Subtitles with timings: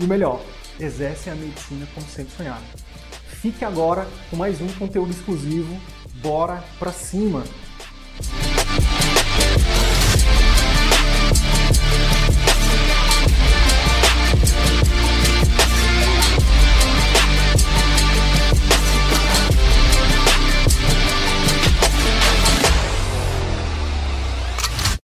[0.00, 0.42] e o melhor,
[0.78, 2.64] exercem a medicina como sempre sonhado.
[3.26, 5.78] Fique agora com mais um conteúdo exclusivo.
[6.22, 7.44] Bora pra cima!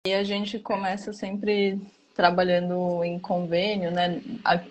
[0.08, 1.80] E a gente começa sempre
[2.20, 4.22] trabalhando em convênio, né?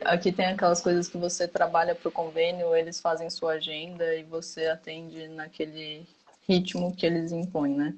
[0.04, 4.22] Aqui tem aquelas coisas que você trabalha para o convênio, eles fazem sua agenda e
[4.22, 6.06] você atende naquele
[6.46, 7.94] ritmo que eles impõem, né?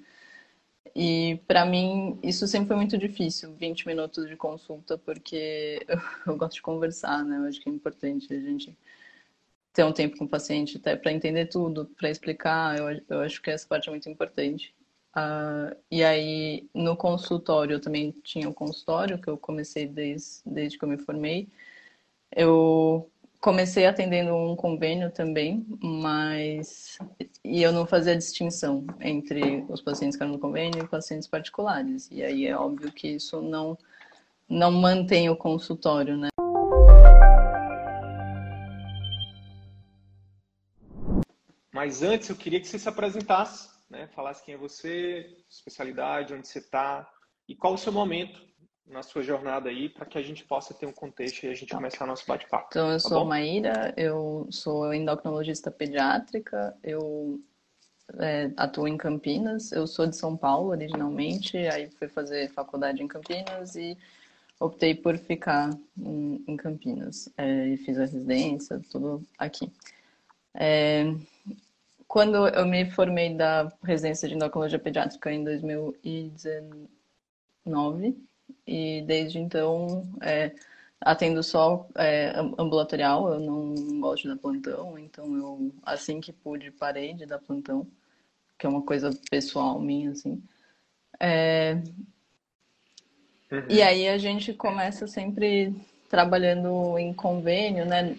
[0.95, 5.99] E para mim isso sempre foi muito difícil, 20 minutos de consulta, porque eu,
[6.33, 7.39] eu gosto de conversar, né?
[7.39, 8.79] Eu acho que é importante a gente
[9.73, 12.79] ter um tempo com o paciente até para entender tudo, para explicar.
[12.79, 14.73] Eu, eu acho que essa parte é muito importante.
[15.17, 20.79] Uh, e aí, no consultório, eu também tinha um consultório, que eu comecei desde, desde
[20.79, 21.49] que eu me formei.
[22.31, 26.99] Eu comecei atendendo um convênio também, mas
[27.43, 32.09] e eu não fazia distinção entre os pacientes que eram no convênio e pacientes particulares.
[32.13, 33.77] E aí é óbvio que isso não
[34.49, 36.29] não mantém o consultório, né?
[41.73, 44.09] Mas antes eu queria que você se apresentasse né?
[44.15, 47.11] Falasse quem é você, especialidade, onde você está
[47.49, 48.49] e qual o seu momento
[48.87, 51.73] na sua jornada aí para que a gente possa ter um contexto e a gente
[51.73, 52.69] começar nosso bate-papo.
[52.71, 53.27] Então, eu tá sou bom?
[53.27, 57.41] Maíra, eu sou endocrinologista pediátrica, eu
[58.19, 63.09] é, atuo em Campinas, eu sou de São Paulo originalmente, aí fui fazer faculdade em
[63.09, 63.97] Campinas e
[64.59, 69.71] optei por ficar em, em Campinas é, e fiz a residência, tudo aqui.
[70.55, 71.05] É,
[72.11, 78.19] quando eu me formei da residência de endocrinologia pediátrica em 2019
[78.67, 80.53] e desde então é,
[81.01, 86.73] atendo só é, ambulatorial, eu não gosto de dar plantão, então eu assim que pude
[86.73, 87.87] parei de dar plantão,
[88.59, 90.43] que é uma coisa pessoal minha assim.
[91.21, 91.75] É...
[93.53, 93.67] Uhum.
[93.69, 95.73] E aí a gente começa sempre
[96.11, 98.17] trabalhando em convênio, né?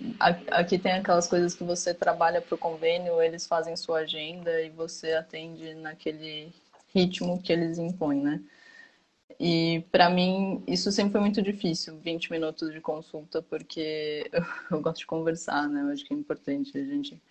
[0.50, 4.70] Aqui tem aquelas coisas que você trabalha para o convênio, eles fazem sua agenda e
[4.70, 6.54] você atende naquele
[6.96, 8.42] ritmo que eles impõem, né?
[9.38, 14.42] E para mim isso sempre foi muito difícil, 20 minutos de consulta, porque eu,
[14.72, 15.82] eu gosto de conversar, né?
[15.82, 17.22] Eu acho que é importante a gente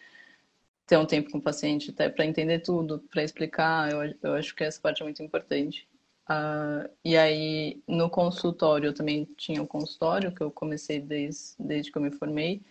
[0.87, 3.91] ter um tempo com o paciente até para entender tudo, para explicar.
[3.91, 5.89] Eu, eu acho que essa parte é muito importante.
[6.31, 11.91] Uh, e aí, no consultório, eu também tinha um consultório, que eu comecei desde, desde
[11.91, 12.63] que eu me formei.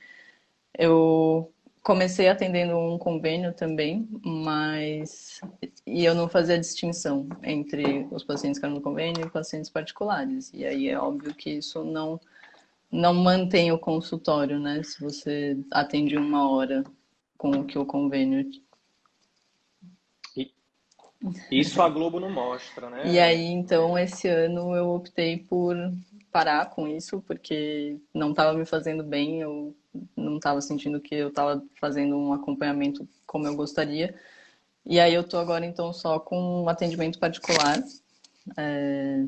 [0.78, 1.52] Eu
[1.84, 5.42] comecei atendendo um convênio também, mas
[5.86, 10.52] e eu não fazia distinção entre os pacientes que eram no convênio e pacientes particulares.
[10.54, 12.20] E aí é óbvio que isso não
[12.92, 14.82] não mantém o consultório, né?
[14.84, 16.84] Se você atende uma hora
[17.38, 18.50] com o que o convênio
[21.52, 23.04] isso a Globo não mostra, né?
[23.06, 25.76] E aí, então, esse ano eu optei por
[26.32, 29.76] parar com isso, porque não estava me fazendo bem, eu
[30.16, 34.16] não estava sentindo que eu estava fazendo um acompanhamento como eu gostaria.
[34.86, 37.84] E aí eu tô agora, então, só com um atendimento particular.
[38.58, 39.26] É...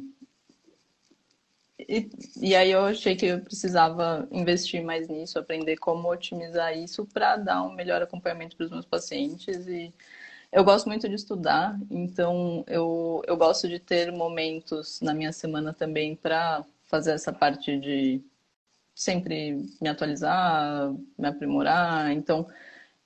[1.78, 2.10] E,
[2.40, 7.36] e aí eu achei que eu precisava investir mais nisso, aprender como otimizar isso para
[7.38, 9.94] dar um melhor acompanhamento para os meus pacientes e
[10.52, 15.74] eu gosto muito de estudar, então eu, eu gosto de ter momentos na minha semana
[15.74, 18.22] também para fazer essa parte de
[18.94, 22.12] sempre me atualizar, me aprimorar.
[22.12, 22.48] Então,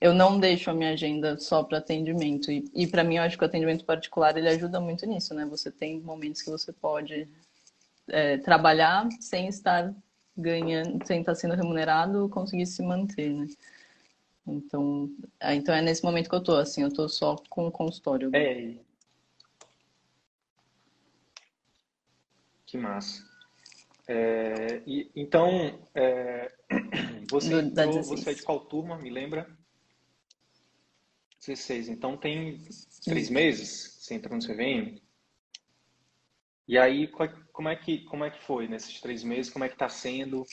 [0.01, 2.51] eu não deixo a minha agenda só para atendimento.
[2.51, 5.45] E, e para mim, eu acho que o atendimento particular ele ajuda muito nisso, né?
[5.45, 7.27] Você tem momentos que você pode
[8.09, 9.93] é, trabalhar sem estar
[10.35, 13.47] ganhando, sem estar sendo remunerado, conseguir se manter, né?
[14.47, 15.09] Então,
[15.39, 18.29] é, então é nesse momento que eu tô, assim, eu tô só com o consultório.
[18.35, 18.75] É.
[22.65, 23.25] Que massa.
[24.07, 26.53] É, e, então, é,
[27.29, 29.49] você, entrou, você é de qual turma, me lembra?
[31.39, 31.89] 16.
[31.89, 32.59] Então tem
[33.03, 35.01] três meses você entra no CVM?
[36.67, 37.07] E aí,
[37.51, 39.51] como é que, como é que foi nesses três meses?
[39.51, 40.45] Como é que está sendo?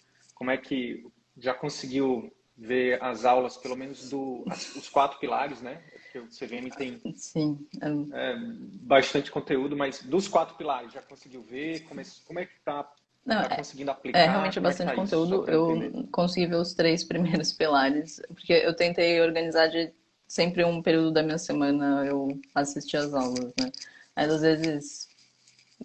[0.43, 1.07] como é que
[1.37, 5.81] já conseguiu ver as aulas, pelo menos do, as, os quatro pilares, né?
[5.93, 7.67] Porque o CVM tem Sim.
[8.13, 8.37] É,
[8.83, 11.81] bastante conteúdo, mas dos quatro pilares, já conseguiu ver?
[11.85, 12.85] Como é, como é que está
[13.27, 14.19] tá conseguindo aplicar?
[14.19, 15.51] É realmente é bastante é tá conteúdo.
[15.51, 19.93] Eu consegui ver os três primeiros pilares, porque eu tentei organizar de
[20.29, 23.71] sempre um período da minha semana eu assistir as aulas, né?
[24.15, 25.09] Mas às vezes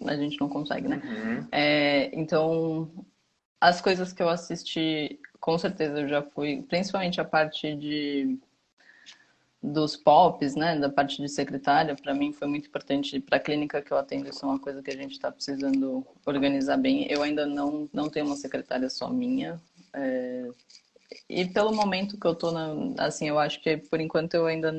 [0.06, 1.00] a gente não consegue, né?
[1.04, 1.48] Uhum.
[1.50, 2.90] É, então,
[3.60, 5.18] as coisas que eu assisti,
[5.48, 8.38] com certeza eu já fui, principalmente a parte de
[9.62, 13.80] dos POPs, né, da parte de secretária, para mim foi muito importante para a clínica
[13.80, 17.10] que eu atendo, isso é uma coisa que a gente está precisando organizar bem.
[17.10, 19.58] Eu ainda não, não tenho uma secretária só minha,
[19.94, 20.50] é...
[21.26, 22.52] e pelo momento que eu estou,
[22.98, 24.70] assim, eu acho que por enquanto eu ainda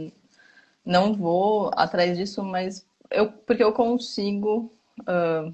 [0.85, 4.71] não vou atrás disso, mas eu, porque eu consigo
[5.01, 5.51] uh,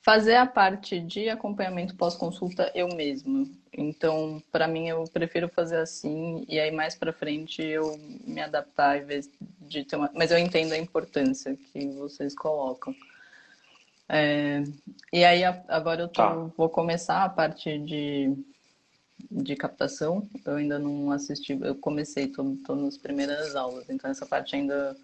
[0.00, 3.61] fazer a parte de acompanhamento pós-consulta eu mesma.
[3.76, 8.98] Então, para mim, eu prefiro fazer assim e aí mais para frente eu me adaptar
[8.98, 9.30] em vez
[9.60, 10.10] de ter uma...
[10.14, 12.94] Mas eu entendo a importância que vocês colocam.
[14.08, 14.62] É...
[15.12, 16.22] E aí agora eu tô...
[16.22, 16.34] tá.
[16.56, 18.36] vou começar a parte de
[19.30, 20.28] de captação.
[20.44, 24.96] Eu ainda não assisti, eu comecei, tô, tô nas primeiras aulas, então essa parte ainda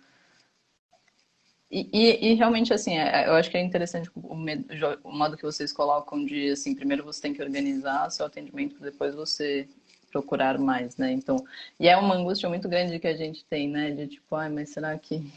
[1.70, 5.42] e, e, e, realmente, assim, é, eu acho que é interessante o, o, modo que
[5.42, 9.68] vocês colocam de, assim, primeiro você tem que organizar seu atendimento, depois você
[10.10, 11.12] procurar mais, né?
[11.12, 11.44] Então,
[11.78, 13.90] e é uma angústia muito grande que a gente tem, né?
[13.90, 15.30] De tipo, ai, mas será que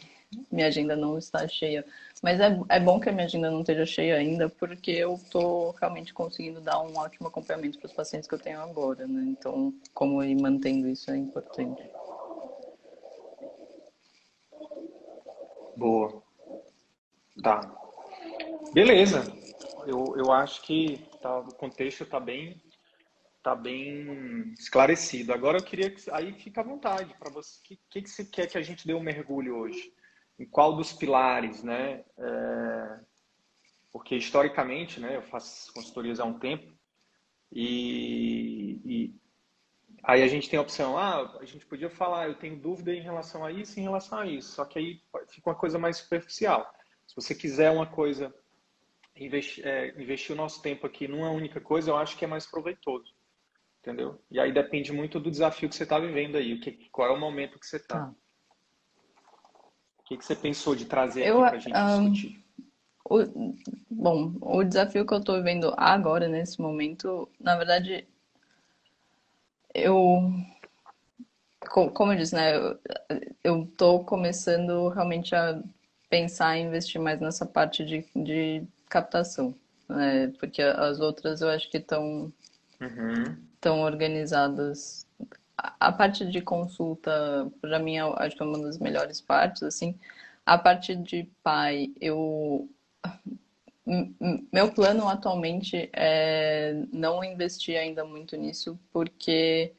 [0.50, 1.84] minha agenda não está cheia?
[2.22, 5.72] Mas é, é bom que a minha agenda não esteja cheia ainda, porque eu estou
[5.72, 9.22] realmente conseguindo dar um ótimo acompanhamento para os pacientes que eu tenho agora, né?
[9.26, 11.82] Então, como ir mantendo isso é importante.
[15.76, 16.22] Boa.
[17.42, 17.60] Tá.
[18.72, 19.22] Beleza.
[19.86, 22.60] Eu, eu acho que tá, o contexto está bem
[23.42, 25.32] tá bem esclarecido.
[25.32, 27.58] Agora eu queria que aí fica à vontade para você.
[27.58, 29.92] O que, que, que você quer que a gente dê um mergulho hoje?
[30.38, 32.04] Em qual dos pilares, né?
[32.16, 33.00] É,
[33.92, 35.16] porque historicamente, né?
[35.16, 36.72] Eu faço consultorias há um tempo
[37.50, 39.21] e, e
[40.02, 43.00] Aí a gente tem a opção, ah, a gente podia falar, eu tenho dúvida em
[43.00, 44.52] relação a isso, em relação a isso.
[44.52, 46.74] Só que aí fica uma coisa mais superficial.
[47.06, 48.34] Se você quiser uma coisa,
[49.16, 52.46] investir, é, investir o nosso tempo aqui numa única coisa, eu acho que é mais
[52.46, 53.14] proveitoso.
[53.80, 54.20] Entendeu?
[54.30, 56.58] E aí depende muito do desafio que você está vivendo aí.
[56.58, 57.98] Que, qual é o momento que você está.
[57.98, 58.14] Ah.
[59.98, 62.44] O que, que você pensou de trazer eu, aqui para a gente um, discutir?
[63.04, 63.18] O,
[63.90, 68.06] bom, o desafio que eu estou vivendo agora, nesse momento, na verdade,
[69.74, 70.32] eu
[71.68, 72.52] como eu disse, né,
[73.42, 75.62] eu estou começando realmente a
[76.10, 79.54] pensar em investir mais nessa parte de, de captação,
[79.88, 82.32] né, porque as outras eu acho que estão
[82.80, 83.36] uhum.
[83.60, 85.06] tão organizadas.
[85.56, 89.94] A, parte de consulta, para mim, acho que é uma das melhores partes, assim.
[90.44, 92.68] A parte de pai, eu
[93.84, 99.72] meu plano atualmente é não investir ainda muito nisso, porque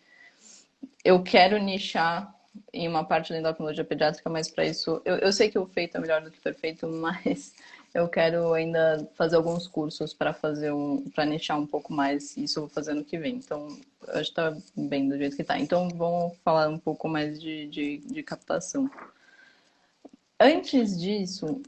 [1.03, 2.33] eu quero nichar
[2.71, 5.97] em uma parte da endocrinologia pediátrica, mas para isso eu, eu sei que o feito
[5.97, 7.53] é melhor do que perfeito, mas
[7.93, 12.59] eu quero ainda fazer alguns cursos para fazer um para nichar um pouco mais isso
[12.59, 13.35] eu vou fazer no que vem.
[13.35, 13.67] Então,
[14.09, 15.59] acho que está bem do jeito que está.
[15.59, 18.89] Então, vamos falar um pouco mais de, de, de captação.
[20.39, 21.61] Antes disso,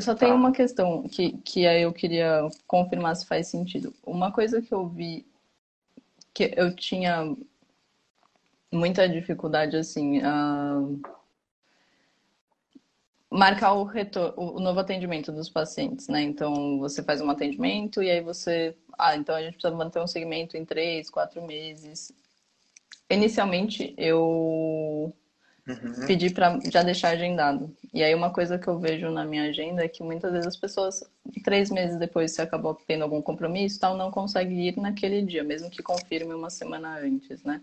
[0.00, 0.38] só tenho tá.
[0.38, 3.94] uma questão que, que aí eu queria confirmar se faz sentido.
[4.04, 5.26] Uma coisa que eu vi
[6.34, 7.36] que eu tinha
[8.72, 10.80] muita dificuldade assim a
[13.30, 16.22] marcar o, retor o novo atendimento dos pacientes, né?
[16.22, 20.06] Então você faz um atendimento e aí você, ah, então a gente precisa manter um
[20.06, 22.12] segmento em três, quatro meses.
[23.10, 25.12] Inicialmente eu
[25.68, 26.06] uhum.
[26.06, 27.74] pedi para já deixar agendado.
[27.92, 30.56] E aí uma coisa que eu vejo na minha agenda é que muitas vezes as
[30.56, 31.04] pessoas
[31.44, 35.70] três meses depois se acabou tendo algum compromisso, tal, não consegue ir naquele dia, mesmo
[35.70, 37.60] que confirme uma semana antes, né?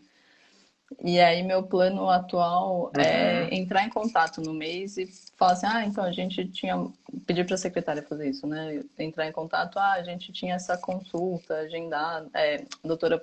[1.04, 3.04] E aí meu plano atual é uhum.
[3.04, 6.88] é entrar em contato no mês e falar assim, ah, então a gente tinha
[7.26, 8.84] pedir para a secretária fazer isso, né?
[9.00, 13.22] Entrar em contato, ah, a gente tinha essa consulta agendada, é, a doutora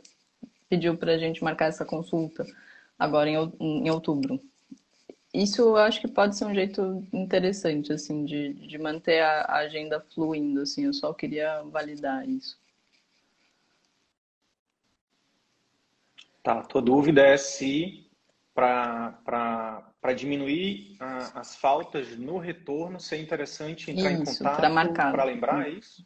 [0.69, 2.45] pediu para a gente marcar essa consulta
[2.99, 4.41] agora em, em outubro.
[5.33, 10.01] Isso eu acho que pode ser um jeito interessante, assim, de, de manter a, agenda
[10.15, 10.85] fluindo, assim.
[10.85, 12.61] Eu só queria validar isso.
[16.43, 18.11] Tá, tua dúvida é se
[18.55, 25.67] para diminuir a, as faltas no retorno, ser interessante entrar isso, em contato para lembrar,
[25.67, 26.05] é isso?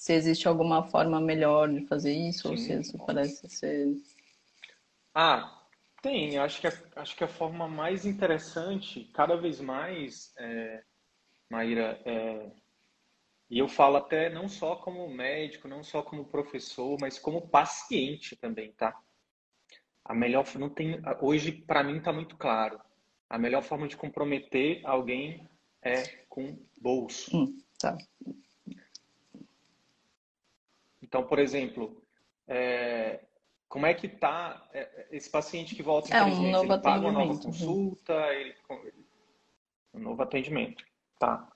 [0.00, 2.48] se existe alguma forma melhor de fazer isso, Sim.
[2.48, 3.94] ou se isso parece ser.
[5.14, 5.59] Ah,
[6.02, 6.38] tem.
[6.38, 10.82] Acho que a, acho que a forma mais interessante, cada vez mais, é,
[11.50, 12.50] Maíra, é,
[13.50, 18.36] e eu falo até não só como médico, não só como professor, mas como paciente
[18.36, 18.96] também, tá?
[20.04, 22.80] A melhor não tem hoje para mim está muito claro.
[23.28, 25.48] A melhor forma de comprometer alguém
[25.82, 27.36] é com bolso.
[27.36, 27.96] Hum, tá.
[31.02, 32.02] Então, por exemplo,
[32.46, 33.20] é,
[33.70, 37.06] como é que está é, esse paciente que volta em é, um Novo ele paga
[37.06, 37.40] uma nova uhum.
[37.40, 38.54] consulta, ele,
[39.94, 40.84] um novo atendimento,
[41.18, 41.48] tá?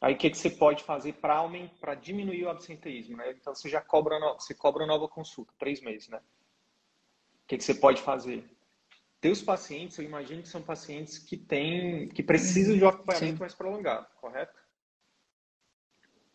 [0.00, 3.18] Aí o que, que você pode fazer para diminuir o absenteísmo?
[3.18, 3.32] Né?
[3.32, 6.18] Então você já cobra, você cobra nova consulta, três meses, né?
[7.44, 8.48] O que, que você pode fazer?
[9.20, 13.40] Teus pacientes, eu imagino que são pacientes que têm, que precisam de um acompanhamento Sim.
[13.40, 14.58] mais prolongado, correto?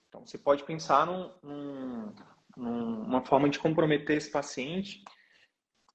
[0.10, 2.14] Então você pode pensar num, num,
[2.56, 5.04] numa forma de comprometer esse paciente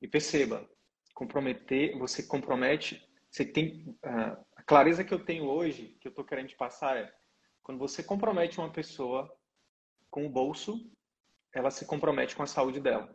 [0.00, 0.69] e perceba,
[1.14, 6.25] comprometer, você compromete, você tem uh, a clareza que eu tenho hoje, que eu estou
[6.25, 7.12] querendo te passar é
[7.62, 9.31] quando você compromete uma pessoa
[10.11, 10.90] com o bolso,
[11.52, 13.14] ela se compromete com a saúde dela.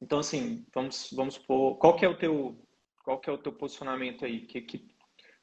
[0.00, 2.62] Então, assim, vamos, vamos por qual que é o teu,
[3.02, 4.46] qual que é o teu posicionamento aí?
[4.46, 4.94] Que, que,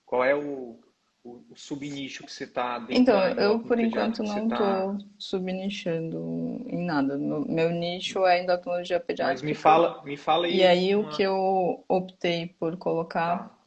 [0.05, 0.79] qual é o,
[1.23, 4.97] o, o subnicho que você está dentro Então, eu, por enquanto, não estou tá...
[5.17, 7.17] subnichando em nada.
[7.17, 9.33] Meu nicho é endocrinologia pediátrica.
[9.33, 10.57] Mas me fala, me fala aí.
[10.57, 11.07] E aí, uma...
[11.07, 13.49] o que eu optei por colocar...
[13.49, 13.57] Tá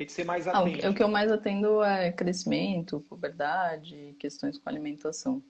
[0.00, 0.86] que, que você mais atende?
[0.86, 5.42] o que eu mais atendo é crescimento, puberdade, questões com alimentação.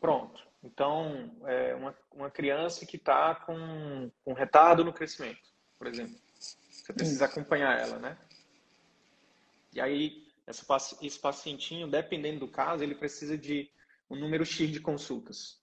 [0.00, 0.46] Pronto.
[0.62, 5.42] Então, é uma, uma criança que está com, com retardo no crescimento,
[5.76, 6.14] por exemplo.
[6.84, 8.18] Você precisa acompanhar ela, né?
[9.72, 13.70] E aí, esse pacientinho, dependendo do caso, ele precisa de
[14.10, 15.58] um número X de consultas.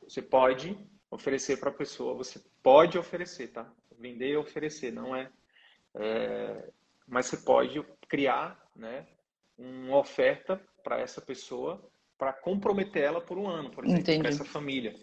[0.00, 0.74] Você pode
[1.10, 3.70] oferecer para a pessoa, você pode oferecer, tá?
[3.98, 5.30] vender e oferecer, não é,
[5.94, 6.70] é
[7.06, 9.06] mas você pode criar, né,
[9.58, 11.86] uma oferta para essa pessoa
[12.16, 14.94] para comprometer ela por um ano, por exemplo, para essa família.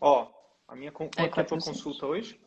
[0.00, 0.32] Ó,
[0.66, 2.40] a minha quanto é, é a tua consulta hoje?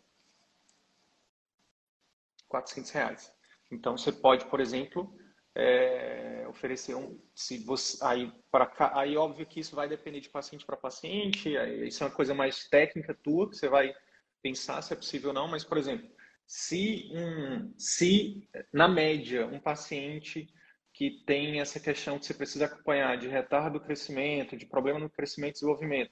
[2.52, 3.34] 400 reais.
[3.72, 5.16] Então você pode, por exemplo,
[5.56, 10.66] é, oferecer um, se você aí para aí óbvio que isso vai depender de paciente
[10.66, 13.94] para paciente, aí, isso é uma coisa mais técnica tua que você vai
[14.42, 16.10] pensar se é possível ou não, mas, por exemplo,
[16.48, 20.48] se, um, se na média um paciente
[20.94, 25.10] que tem essa questão que você precisa acompanhar de retardo do crescimento, de problema no
[25.10, 26.12] crescimento e desenvolvimento,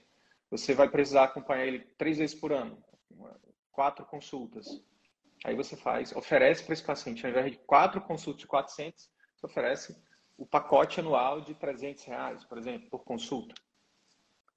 [0.50, 2.82] você vai precisar acompanhar ele três vezes por ano,
[3.72, 4.66] quatro consultas.
[5.46, 9.46] Aí você faz, oferece para esse paciente, ao invés de quatro consultas de 400, você
[9.46, 9.96] oferece
[10.38, 13.54] o pacote anual de 300 reais, por exemplo, por consulta.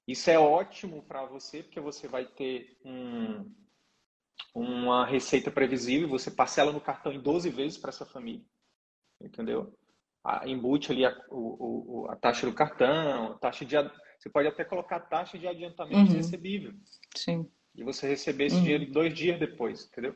[0.07, 3.49] Isso é ótimo para você, porque você vai ter um,
[4.53, 8.45] uma receita previsível, você parcela no cartão em 12 vezes para essa família.
[9.21, 9.73] Entendeu?
[10.23, 13.75] A, embute ali a, o, a taxa do cartão, taxa de.
[14.19, 16.17] Você pode até colocar a taxa de adiantamento uhum.
[16.17, 16.73] recebível.
[17.15, 17.49] Sim.
[17.75, 18.61] E você receber esse uhum.
[18.61, 20.15] dinheiro dois dias depois, entendeu?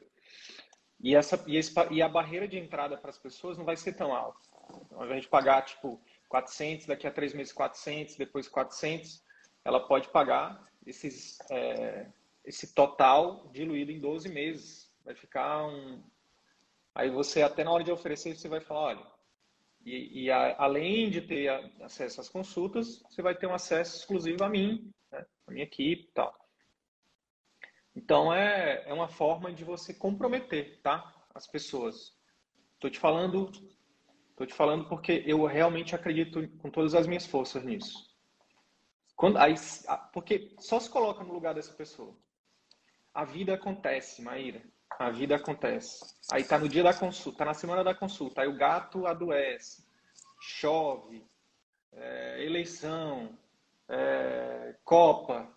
[1.00, 3.94] E, essa, e, esse, e a barreira de entrada para as pessoas não vai ser
[3.94, 4.39] tão alta.
[4.86, 9.24] Então, invés de pagar, tipo, 400, daqui a três meses 400, depois 400,
[9.63, 12.08] ela pode pagar esses é,
[12.48, 14.89] esse total diluído em 12 meses.
[15.04, 16.01] Vai ficar um.
[16.96, 19.08] Aí você, até na hora de oferecer, você vai falar: olha,
[19.86, 21.50] e, e a, além de ter
[21.82, 26.04] acesso às consultas, você vai ter um acesso exclusivo a mim, né, a minha equipe
[26.04, 26.34] e tal.
[27.98, 31.13] Então é, é uma forma de você comprometer, tá?
[31.34, 32.16] As pessoas.
[32.75, 33.51] Estou te falando,
[34.36, 38.16] tô te falando porque eu realmente acredito com todas as minhas forças nisso.
[39.16, 39.56] Quando, aí,
[40.13, 42.16] porque só se coloca no lugar dessa pessoa
[43.18, 44.62] a vida acontece, Maíra.
[45.00, 46.06] A vida acontece.
[46.32, 49.84] Aí tá no dia da consulta, tá na semana da consulta, aí o gato adoece,
[50.39, 51.25] chove,
[51.94, 53.36] é, eleição,
[53.89, 55.51] é, Copa.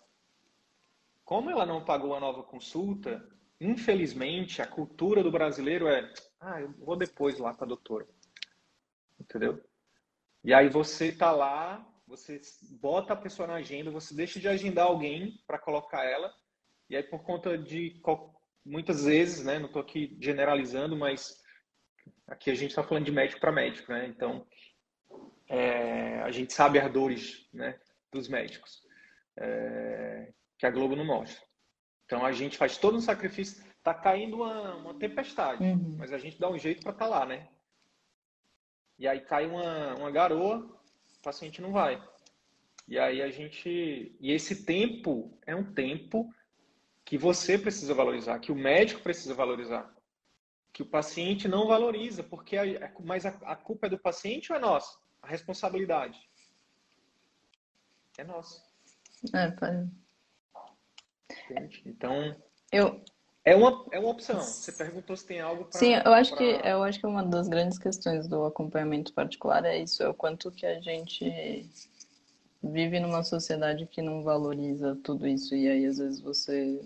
[1.31, 3.25] Como ela não pagou a nova consulta,
[3.57, 6.11] infelizmente a cultura do brasileiro é,
[6.41, 8.05] ah, eu vou depois lá para a doutora.
[9.17, 9.63] Entendeu?
[10.43, 12.41] E aí você tá lá, você
[12.81, 16.35] bota a pessoa na agenda, você deixa de agendar alguém para colocar ela
[16.89, 18.01] e aí, por conta de
[18.65, 21.41] muitas vezes, né, não estou aqui generalizando, mas
[22.27, 24.05] aqui a gente está falando de médico para médico, né?
[24.05, 24.45] Então,
[25.47, 27.79] é, a gente sabe as dores né,
[28.11, 28.85] dos médicos,
[29.37, 31.43] é, que a Globo não mostra.
[32.05, 33.65] Então, a gente faz todo um sacrifício.
[33.77, 35.95] Está caindo uma, uma tempestade, uhum.
[35.97, 37.49] mas a gente dá um jeito para estar tá lá, né?
[39.01, 40.59] e aí cai uma, uma garoa,
[41.17, 41.99] o paciente não vai.
[42.87, 44.15] E aí a gente.
[44.19, 46.31] E esse tempo é um tempo
[47.03, 49.91] que você precisa valorizar, que o médico precisa valorizar,
[50.71, 54.57] que o paciente não valoriza, porque a, mas a, a culpa é do paciente ou
[54.59, 54.95] é nossa?
[55.23, 56.19] A responsabilidade
[58.19, 58.61] é nossa.
[59.33, 59.89] É, pai.
[61.85, 62.35] Então,
[62.71, 63.01] eu
[63.43, 64.39] é uma, é uma opção.
[64.39, 65.79] Você perguntou se tem algo para.
[65.79, 66.37] Sim, eu acho pra...
[66.37, 70.13] que eu acho que uma das grandes questões do acompanhamento particular é isso, é o
[70.13, 71.67] quanto que a gente
[72.61, 76.79] vive numa sociedade que não valoriza tudo isso e aí às vezes você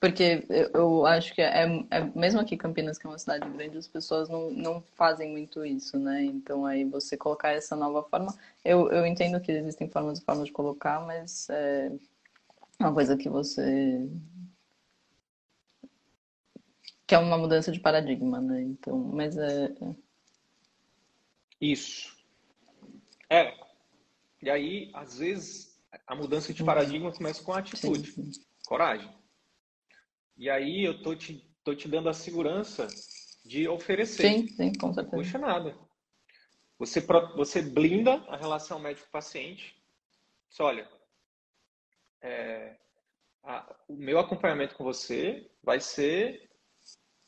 [0.00, 3.76] porque eu acho que é, é, mesmo aqui em Campinas, que é uma cidade grande,
[3.76, 6.24] as pessoas não, não fazem muito isso, né?
[6.24, 8.34] Então aí você colocar essa nova forma,
[8.64, 11.92] eu, eu entendo que existem formas e formas de colocar, mas é
[12.80, 14.08] uma coisa que você
[17.06, 18.62] que é uma mudança de paradigma, né?
[18.62, 19.94] Então, mas é, é
[21.60, 22.16] isso.
[23.28, 23.52] É.
[24.40, 28.44] E aí, às vezes, a mudança de paradigma começa com a atitude, sim, sim.
[28.64, 29.12] coragem.
[30.36, 32.86] E aí eu tô te, tô te dando a segurança
[33.44, 34.22] de oferecer.
[34.22, 35.16] Sim, sim, com certeza.
[35.16, 35.76] Não custa nada.
[36.78, 37.00] Você,
[37.36, 39.74] você blinda a relação médico-paciente.
[40.58, 40.88] Olha,
[42.20, 42.76] é,
[43.42, 46.50] a, o meu acompanhamento com você vai ser,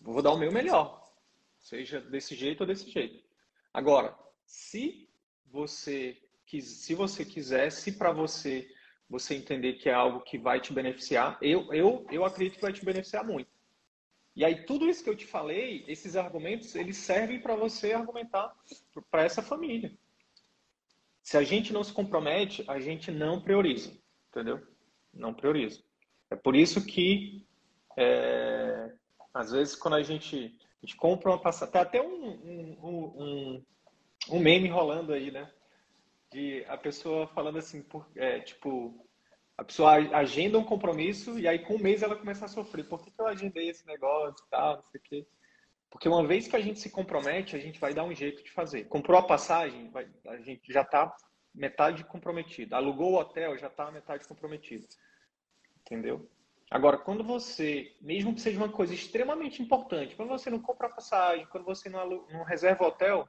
[0.01, 1.03] vou dar o meu melhor,
[1.59, 3.23] seja desse jeito ou desse jeito.
[3.73, 5.09] Agora, se
[5.47, 6.19] você
[6.61, 8.69] se você quiser, se para você
[9.09, 12.73] você entender que é algo que vai te beneficiar, eu, eu, eu acredito que vai
[12.73, 13.51] te beneficiar muito.
[14.35, 18.57] E aí, tudo isso que eu te falei, esses argumentos, eles servem para você argumentar
[19.11, 19.93] para essa família.
[21.23, 23.93] Se a gente não se compromete, a gente não prioriza,
[24.31, 24.67] entendeu?
[25.13, 25.83] Não prioriza.
[26.31, 27.47] É por isso que,
[27.97, 28.93] é,
[29.35, 33.65] às vezes, quando a gente, a gente compra uma passagem, tem até um, um, um,
[34.31, 35.51] um meme rolando aí, né?
[36.33, 39.07] de a pessoa falando assim, por, é, tipo,
[39.57, 42.89] a pessoa agenda um compromisso e aí com um mês ela começa a sofrer.
[42.89, 45.27] Por que, que eu agendei esse negócio e tal, não sei o quê.
[45.91, 48.51] Porque uma vez que a gente se compromete, a gente vai dar um jeito de
[48.51, 48.85] fazer.
[48.85, 51.15] Comprou a passagem, vai, a gente já está
[51.55, 52.75] metade comprometido.
[52.75, 54.87] Alugou o hotel, já está metade comprometido.
[55.81, 56.29] Entendeu?
[56.71, 61.47] Agora, quando você, mesmo que seja uma coisa extremamente importante, quando você não compra passagem,
[61.47, 63.29] quando você não, não reserva hotel,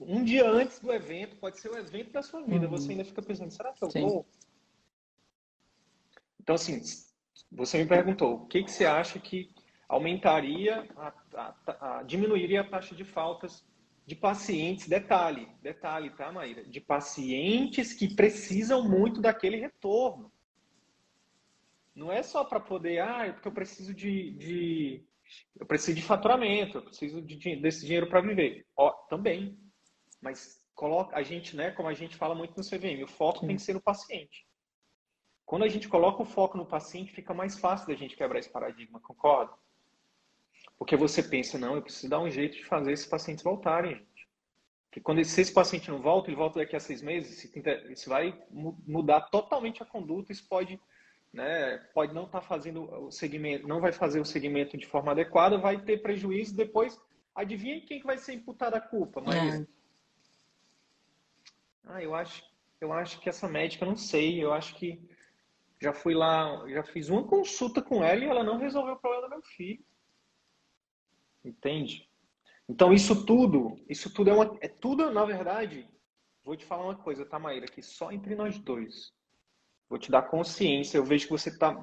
[0.00, 2.70] um dia antes do evento, pode ser o evento da sua vida, uhum.
[2.70, 4.02] você ainda fica pensando, será que eu Sim.
[4.02, 4.26] vou?
[6.40, 6.80] Então, assim,
[7.52, 9.54] você me perguntou, o que, que você acha que
[9.88, 13.64] aumentaria, a, a, a, diminuiria a taxa de faltas
[14.08, 16.64] de pacientes, detalhe, detalhe, tá, Maíra?
[16.64, 20.32] De pacientes que precisam muito daquele retorno.
[21.94, 25.04] Não é só para poder, ah, é porque eu preciso de, de,
[25.60, 28.66] eu preciso de faturamento, eu preciso de, desse dinheiro para viver.
[28.74, 29.60] Ó, também,
[30.22, 33.48] mas coloca a gente, né, como a gente fala muito no CVM, o foco Sim.
[33.48, 34.46] tem que ser no paciente.
[35.44, 38.50] Quando a gente coloca o foco no paciente, fica mais fácil da gente quebrar esse
[38.50, 39.52] paradigma, concorda?
[40.78, 44.28] Porque você pensa, não, eu preciso dar um jeito de fazer esses pacientes voltarem, gente.
[44.86, 47.50] Porque quando esse, se esse paciente não volta, ele volta daqui a seis meses,
[47.90, 50.80] isso vai mudar totalmente a conduta, isso pode,
[51.32, 55.12] né, pode não estar tá fazendo o segmento, não vai fazer o segmento de forma
[55.12, 56.98] adequada, vai ter prejuízo depois.
[57.34, 59.60] Adivinha quem que vai ser imputado a culpa, Maria?
[59.60, 59.66] É.
[61.84, 62.42] Ah, eu acho,
[62.80, 65.00] eu acho que essa médica, não sei, eu acho que
[65.80, 69.26] já fui lá, já fiz uma consulta com ela e ela não resolveu o problema
[69.26, 69.84] do meu filho.
[71.44, 72.08] Entende?
[72.68, 75.88] Então isso tudo, isso tudo é uma, é tudo, na verdade,
[76.44, 79.12] vou te falar uma coisa, tá, Maíra, que só entre nós dois.
[79.88, 81.74] Vou te dar consciência, eu vejo que você tá,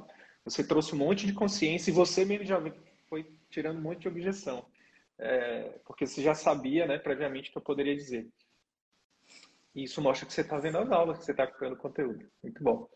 [0.44, 2.62] você trouxe um monte de consciência e você mesmo já
[3.08, 4.66] foi tirando um monte de objeção.
[5.18, 8.30] É, porque você já sabia, né, previamente, que eu poderia dizer.
[9.74, 12.30] E isso mostra que você está vendo as aulas, que você está criando conteúdo.
[12.44, 12.88] Muito bom.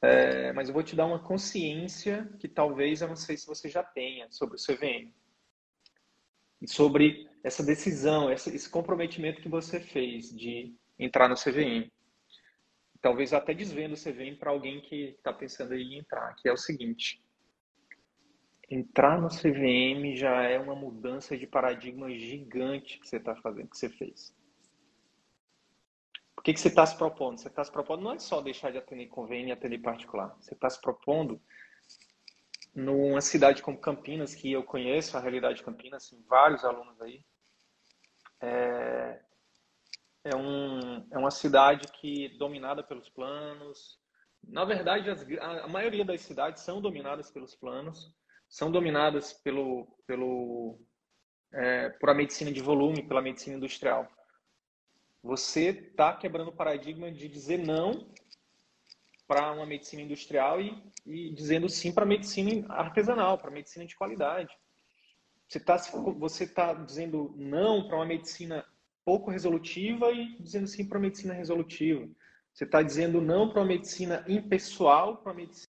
[0.00, 3.68] É, mas eu vou te dar uma consciência que talvez eu não sei se você
[3.68, 5.12] já tenha sobre o CVM.
[6.66, 11.90] Sobre essa decisão, esse comprometimento que você fez de entrar no CVM.
[13.00, 16.56] Talvez até desvendo o CVM para alguém que está pensando em entrar, que é o
[16.56, 17.22] seguinte.
[18.68, 23.78] Entrar no CVM já é uma mudança de paradigma gigante que você está fazendo, que
[23.78, 24.36] você fez.
[26.36, 27.38] O que, que você está se propondo?
[27.38, 30.36] Você está se propondo não é só deixar de atender convênio e atender particular.
[30.40, 31.40] Você está se propondo
[32.74, 37.24] numa cidade como Campinas, que eu conheço a realidade de Campinas, tem vários alunos aí.
[38.40, 39.20] É,
[40.24, 43.98] é, um, é uma cidade que é dominada pelos planos.
[44.46, 48.14] Na verdade, as, a, maioria das cidades são dominadas pelos planos,
[48.48, 50.78] são dominadas pelo, pelo
[51.52, 54.08] é, por a medicina de volume, pela medicina industrial.
[55.22, 58.08] Você está quebrando o paradigma de dizer não
[59.28, 60.74] para uma medicina industrial e,
[61.06, 64.50] e dizendo sim para medicina artesanal, para medicina de qualidade.
[65.46, 65.76] Você está
[66.18, 68.64] você tá dizendo não para uma medicina
[69.04, 72.08] pouco resolutiva e dizendo sim para a medicina resolutiva.
[72.52, 75.77] Você está dizendo não para uma medicina impessoal, para uma medicina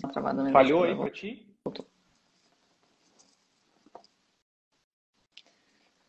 [0.00, 0.50] travada.
[0.50, 1.46] Falhou aí para ti?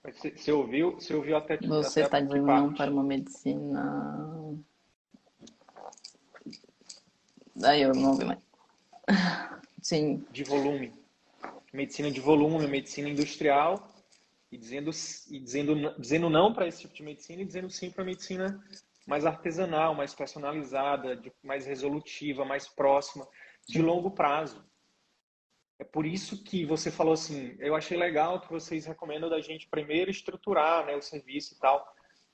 [0.04, 4.54] Você, você, ouviu, você ouviu até Você está dizendo não para uma medicina.
[7.56, 8.40] Daí eu não ouvi mais.
[9.82, 10.26] Sim.
[10.32, 10.94] De volume.
[11.72, 13.90] Medicina de volume, medicina industrial.
[14.52, 14.92] E dizendo,
[15.32, 18.62] e dizendo, dizendo não para esse tipo de medicina e dizendo sim para medicina
[19.08, 23.28] mais artesanal, mais personalizada, mais resolutiva, mais próxima
[23.68, 24.64] de longo prazo.
[25.80, 29.68] É por isso que você falou assim, eu achei legal que vocês recomendam da gente
[29.68, 31.86] primeiro estruturar né, o serviço e tal.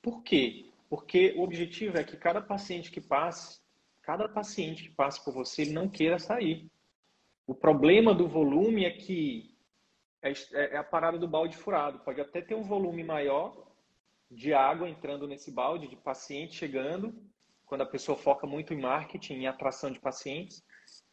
[0.02, 0.70] Por quê?
[0.90, 3.60] Porque o objetivo é que cada paciente que passe,
[4.02, 6.70] cada paciente que passe por você, ele não queira sair.
[7.48, 9.58] O problema do volume é que
[10.22, 12.00] é, é, é a parada do balde furado.
[12.00, 13.68] Pode até ter um volume maior
[14.30, 17.16] de água entrando nesse balde, de paciente chegando,
[17.66, 20.64] quando a pessoa foca muito em marketing, em atração de pacientes,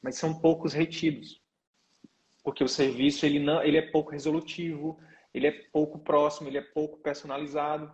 [0.06, 1.42] mas são poucos retidos.
[2.44, 5.00] Porque o serviço ele não, ele é pouco resolutivo,
[5.34, 7.90] ele é pouco próximo, ele é pouco personalizado.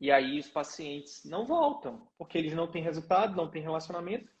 [0.00, 4.32] E aí os pacientes não voltam, porque eles não têm resultado, não têm relacionamento.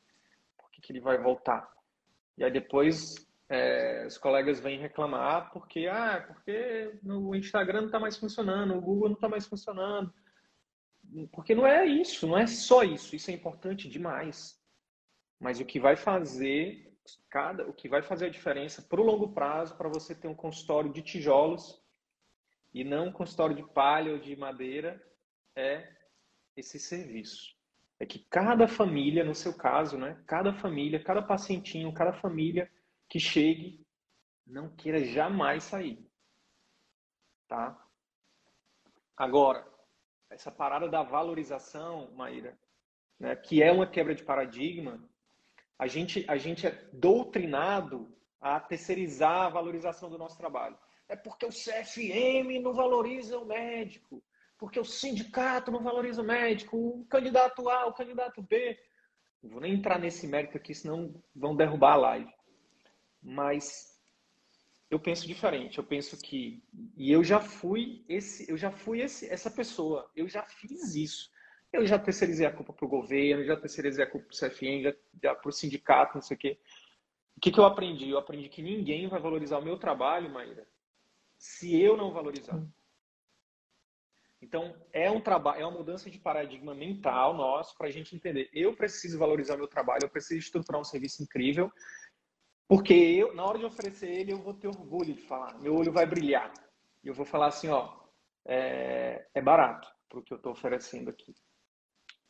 [0.56, 1.70] Por que, que ele vai voltar?
[2.38, 3.14] E aí depois
[3.50, 8.80] é, os colegas vêm reclamar porque, ah, porque no Instagram não está mais funcionando, o
[8.80, 10.10] Google não está mais funcionando.
[11.30, 13.14] Porque não é isso, não é só isso.
[13.14, 14.63] Isso é importante demais.
[15.44, 16.90] Mas o que vai fazer
[17.28, 20.34] cada, o que vai fazer a diferença para o longo prazo para você ter um
[20.34, 21.84] consultório de tijolos
[22.72, 25.06] e não um consultório de palha ou de madeira
[25.54, 25.86] é
[26.56, 27.54] esse serviço.
[28.00, 32.72] É que cada família, no seu caso, né, cada família, cada pacientinho, cada família
[33.06, 33.86] que chegue
[34.46, 36.10] não queira jamais sair.
[37.46, 37.86] Tá?
[39.14, 39.70] Agora,
[40.30, 42.58] essa parada da valorização, Maíra,
[43.20, 45.06] né, que é uma quebra de paradigma,
[45.78, 50.78] a gente, a gente é doutrinado a terceirizar a valorização do nosso trabalho.
[51.08, 54.22] É porque o CFM não valoriza o médico,
[54.58, 58.78] porque o sindicato não valoriza o médico, o candidato A, o candidato B.
[59.42, 62.32] Não vou nem entrar nesse mérito aqui, senão vão derrubar a live.
[63.22, 63.94] Mas
[64.90, 65.78] eu penso diferente.
[65.78, 66.62] Eu penso que
[66.96, 70.10] e eu já fui esse, eu já fui esse, essa pessoa.
[70.14, 71.30] Eu já fiz isso.
[71.74, 74.80] Eu já terceirizei a culpa para o governo, já terceirizei a culpa para o CFN,
[74.80, 76.60] já, já para o sindicato, não sei o quê.
[77.36, 78.10] O que, que eu aprendi?
[78.10, 80.68] Eu aprendi que ninguém vai valorizar o meu trabalho, Maíra,
[81.36, 82.62] se eu não valorizar.
[84.40, 88.48] Então, é um trabalho, é uma mudança de paradigma mental nosso para a gente entender.
[88.52, 91.72] Eu preciso valorizar o meu trabalho, eu preciso estruturar um serviço incrível,
[92.68, 95.58] porque eu, na hora de oferecer ele, eu vou ter orgulho de falar.
[95.58, 96.54] Meu olho vai brilhar.
[97.02, 97.98] E eu vou falar assim, ó,
[98.44, 101.34] é, é barato para o que eu estou oferecendo aqui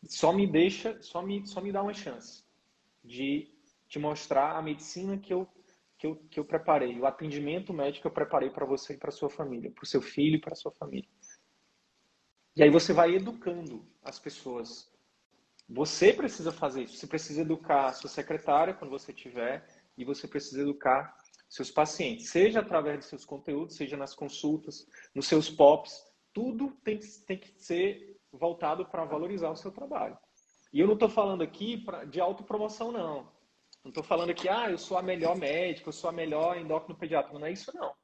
[0.09, 2.45] só me deixa, só me, só me dá uma chance
[3.03, 3.53] de
[3.89, 5.49] te mostrar a medicina que eu,
[5.99, 9.11] que eu, que eu preparei, o atendimento médico que eu preparei para você e para
[9.11, 11.09] sua família, para o seu filho e para sua família.
[12.57, 14.91] E aí você vai educando as pessoas.
[15.69, 16.97] Você precisa fazer isso.
[16.97, 21.17] Você precisa educar a sua secretária quando você tiver e você precisa educar
[21.49, 26.99] seus pacientes, seja através de seus conteúdos, seja nas consultas, nos seus POPs, tudo tem,
[27.27, 30.17] tem que ser voltado para valorizar o seu trabalho.
[30.73, 33.33] E eu não estou falando aqui pra, de autopromoção, não.
[33.85, 36.99] Não estou falando aqui, ah, eu sou a melhor médica, eu sou a melhor endócrino
[36.99, 37.39] pediatra.
[37.39, 37.95] Não é isso, não.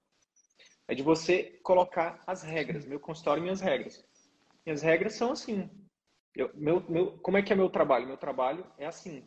[0.86, 4.04] É de você colocar as regras, meu consultório minhas regras.
[4.64, 5.70] Minhas regras são assim.
[6.34, 8.06] Eu, meu, meu, como é que é meu trabalho?
[8.06, 9.26] Meu trabalho é assim.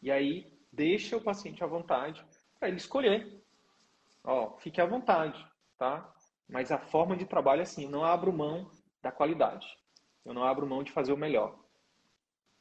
[0.00, 2.24] E aí, deixa o paciente à vontade
[2.58, 3.42] para ele escolher.
[4.22, 5.44] Ó, fique à vontade,
[5.76, 6.14] tá?
[6.48, 8.70] Mas a forma de trabalho é assim, não abro mão
[9.02, 9.66] da qualidade.
[10.24, 11.58] Eu não abro mão de fazer o melhor.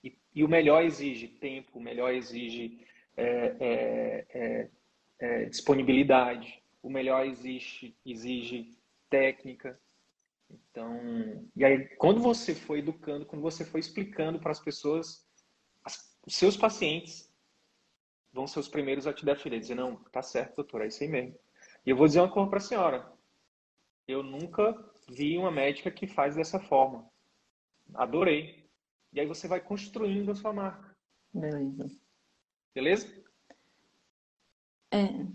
[0.03, 4.69] E, e o melhor exige tempo, o melhor exige é, é, é,
[5.19, 8.77] é, disponibilidade, o melhor exige, exige
[9.09, 9.79] técnica.
[10.49, 15.25] Então, e aí quando você foi educando, quando você foi explicando para as pessoas,
[15.83, 17.31] as, os seus pacientes
[18.31, 21.09] vão ser os primeiros a te defender, dizer, não, tá certo, doutor, é isso aí
[21.09, 21.39] mesmo.
[21.85, 23.13] E eu vou dizer uma coisa para a senhora.
[24.07, 24.75] Eu nunca
[25.09, 27.07] vi uma médica que faz dessa forma.
[27.93, 28.69] Adorei.
[29.11, 30.95] E aí você vai construindo a sua marca.
[31.33, 31.87] Beleza.
[32.73, 33.23] Beleza?
[34.91, 35.27] É.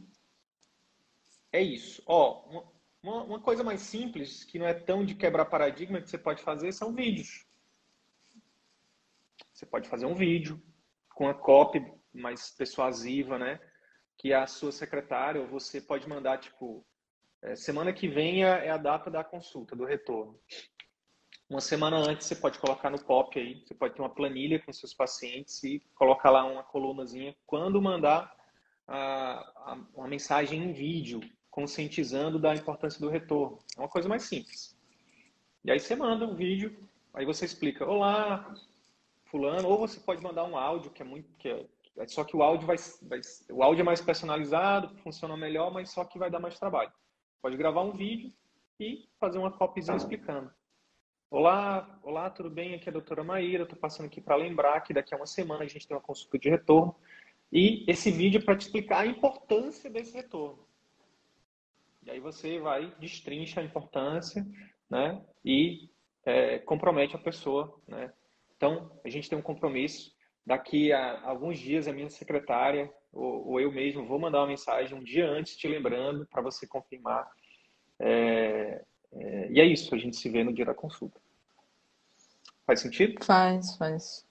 [1.52, 2.02] É isso.
[2.06, 2.68] Ó,
[3.02, 6.42] uma, uma coisa mais simples, que não é tão de quebrar paradigma, que você pode
[6.42, 7.46] fazer são vídeos.
[9.52, 10.62] Você pode fazer um vídeo
[11.14, 13.60] com a copy mais persuasiva, né?
[14.16, 16.84] Que a sua secretária ou você pode mandar, tipo,
[17.42, 20.38] é, semana que vem é, é a data da consulta, do retorno.
[21.48, 24.70] Uma semana antes você pode colocar no copy aí, você pode ter uma planilha com
[24.70, 28.36] seus pacientes e colocar lá uma colunazinha quando mandar
[28.86, 33.58] a, a, uma mensagem em vídeo, conscientizando da importância do retorno.
[33.76, 34.76] É uma coisa mais simples.
[35.64, 36.76] E aí você manda um vídeo,
[37.14, 38.54] aí você explica, olá,
[39.24, 42.42] fulano, ou você pode mandar um áudio que é muito que é, só que o
[42.42, 46.40] áudio vai, vai, o áudio é mais personalizado, funciona melhor, mas só que vai dar
[46.40, 46.92] mais trabalho.
[47.40, 48.32] Pode gravar um vídeo
[48.78, 50.52] e fazer uma copyzinha explicando.
[51.30, 52.74] Olá, olá, tudo bem?
[52.74, 53.64] Aqui é a doutora Maíra.
[53.64, 56.38] Estou passando aqui para lembrar que daqui a uma semana a gente tem uma consulta
[56.38, 56.96] de retorno.
[57.52, 60.66] E esse vídeo é para te explicar a importância desse retorno.
[62.02, 64.46] E aí você vai, destrincha a importância
[64.88, 65.22] né?
[65.44, 65.90] e
[66.24, 67.78] é, compromete a pessoa.
[67.86, 68.10] Né?
[68.56, 73.60] Então, a gente tem um compromisso daqui a alguns dias a minha secretária ou, ou
[73.60, 77.30] eu mesmo vou mandar uma mensagem um dia antes te lembrando para você confirmar.
[78.00, 81.20] É, é, e é isso, a gente se vê no dia da consulta.
[82.66, 83.24] Faz sentido?
[83.24, 84.26] Faz, faz.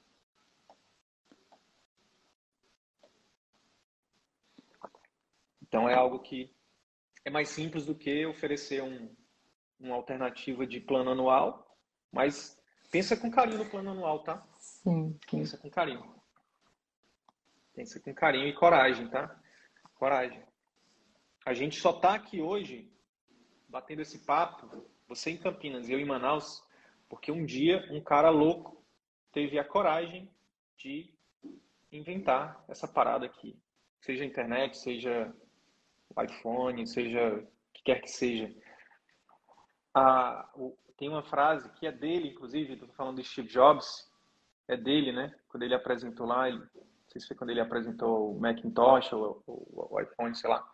[5.68, 6.50] Então é algo que
[7.26, 9.10] é mais simples do que oferecer um,
[9.80, 11.76] uma alternativa de plano anual,
[12.12, 12.58] mas
[12.90, 14.46] pensa com carinho no plano anual, tá?
[14.60, 15.38] Sim, sim.
[15.40, 16.16] Pensa com carinho.
[17.74, 19.38] Pensa com carinho e coragem, tá?
[19.96, 20.42] Coragem.
[21.46, 22.90] A gente só tá aqui hoje
[23.68, 26.64] batendo esse papo, você em Campinas e eu em Manaus,
[27.10, 28.84] porque um dia um cara louco
[29.32, 30.32] teve a coragem
[30.78, 31.14] de
[31.92, 33.60] inventar essa parada aqui.
[34.02, 35.34] Seja internet, seja
[36.24, 38.54] iPhone, seja o que quer que seja.
[39.94, 40.50] Ah,
[40.98, 44.12] tem uma frase que é dele, inclusive, estou falando de Steve Jobs,
[44.68, 45.34] é dele, né?
[45.48, 49.44] Quando ele apresentou lá, ele, não sei se foi quando ele apresentou o Macintosh ou,
[49.46, 50.68] ou o iPhone, sei lá.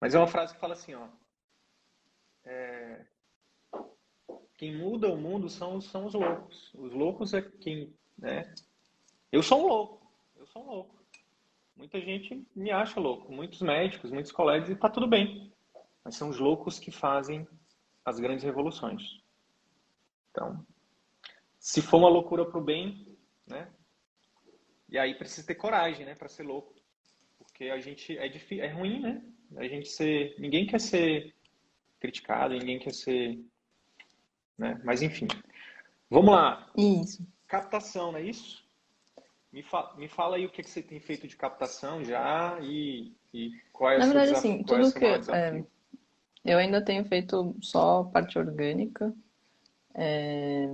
[0.00, 1.08] Mas é uma frase que fala assim, ó.
[2.44, 3.04] É,
[4.56, 6.70] quem muda o mundo são, são os loucos.
[6.74, 8.52] Os loucos é quem, né?
[9.32, 10.12] Eu sou um louco.
[10.36, 11.02] Eu sou um louco.
[11.76, 13.32] Muita gente me acha louco.
[13.32, 15.52] Muitos médicos, muitos colegas, e tá tudo bem.
[16.04, 17.48] Mas são os loucos que fazem
[18.04, 19.22] as grandes revoluções.
[20.30, 20.64] Então,
[21.58, 23.70] se for uma loucura para o bem, né?
[24.88, 26.74] E aí precisa ter coragem, né, para ser louco,
[27.38, 29.22] porque a gente é difícil, é ruim, né?
[29.56, 31.34] A gente ser, ninguém quer ser
[32.00, 33.38] criticado, ninguém quer ser,
[34.58, 34.80] né?
[34.84, 35.28] Mas enfim,
[36.08, 36.70] vamos lá.
[36.76, 37.26] Isso.
[37.46, 38.64] Captação, não é isso?
[39.52, 43.12] Me, fa me fala aí o que, que você tem feito de captação já e,
[43.34, 45.66] e qual é Na verdade, desafio, assim, qual é tudo que desafio?
[46.44, 49.12] é, eu ainda tenho feito só parte orgânica.
[49.94, 50.68] É,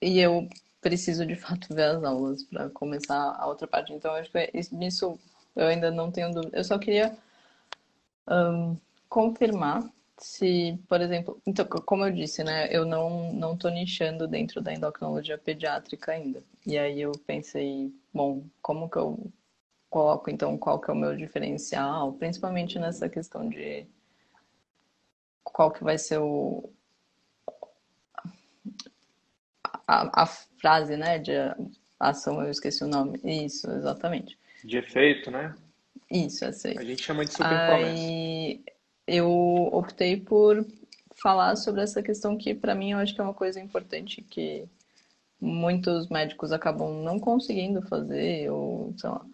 [0.00, 0.48] e eu
[0.80, 3.92] preciso de fato ver as aulas para começar a outra parte.
[3.92, 5.18] Então, acho que é nisso
[5.56, 6.56] eu ainda não tenho dúvida.
[6.56, 7.16] Eu só queria
[8.28, 8.76] um,
[9.08, 9.82] confirmar
[10.18, 14.72] se, por exemplo, então, como eu disse, né, eu não não estou nichando dentro da
[14.72, 16.42] endocrinologia pediátrica ainda.
[16.66, 19.30] E aí eu pensei, bom, como que eu
[19.90, 23.86] coloco então qual que é o meu diferencial, principalmente nessa questão de
[25.44, 26.70] qual que vai ser o
[29.86, 31.32] a, a frase, né, de
[32.00, 33.20] ação, eu esqueci o nome.
[33.22, 34.38] Isso, exatamente.
[34.64, 35.54] De efeito, né?
[36.10, 36.76] Isso, eu sei.
[36.76, 38.02] A gente chama de super promessa.
[38.02, 38.64] Aí
[39.06, 39.30] eu
[39.72, 40.66] optei por
[41.14, 44.68] falar sobre essa questão que para mim eu acho que é uma coisa importante que
[45.40, 49.24] muitos médicos acabam não conseguindo fazer ou sei lá,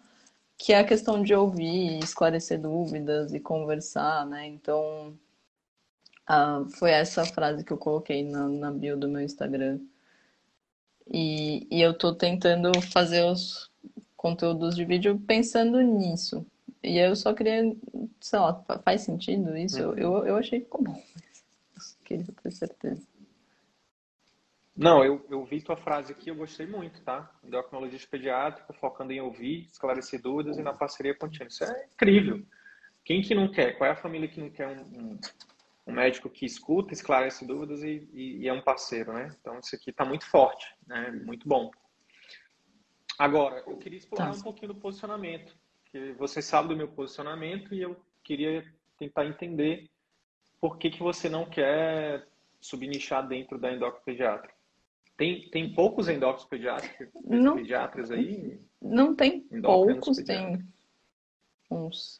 [0.57, 4.47] que é a questão de ouvir, esclarecer dúvidas e conversar, né?
[4.47, 5.17] Então
[6.27, 9.79] ah, foi essa frase que eu coloquei na, na bio do meu Instagram
[11.07, 13.69] e, e eu tô tentando fazer os
[14.15, 16.45] conteúdos de vídeo pensando nisso.
[16.83, 17.75] E eu só queria,
[18.19, 19.81] sei lá, faz sentido isso?
[19.81, 19.97] Uhum.
[19.97, 21.01] Eu, eu achei que ficou bom,
[22.03, 23.07] queria ter certeza.
[24.75, 27.31] Não, eu, eu vi tua frase aqui, eu gostei muito, tá?
[27.43, 31.47] Endocrinologista pediátrica, focando em ouvir, esclarecer dúvidas e na parceria contínua.
[31.47, 32.43] Isso é incrível.
[33.05, 33.77] Quem que não quer?
[33.77, 35.19] Qual é a família que não quer um, um,
[35.85, 39.35] um médico que escuta, esclarece dúvidas e, e, e, é um parceiro, né?
[39.39, 41.11] Então, isso aqui está muito forte, né?
[41.23, 41.69] Muito bom.
[43.19, 44.37] Agora, eu queria explorar tá.
[44.37, 45.55] um pouquinho do posicionamento,
[45.93, 48.65] que você sabe do meu posicionamento e eu queria
[48.97, 49.87] tentar entender
[50.59, 52.27] por que, que você não quer
[52.59, 54.51] subnichar dentro da endocrinopediatra.
[55.15, 58.59] Tem, tem poucos endócrinos pediátricos, não, pediatras aí?
[58.81, 60.65] Não tem poucos, tem
[61.69, 62.19] uns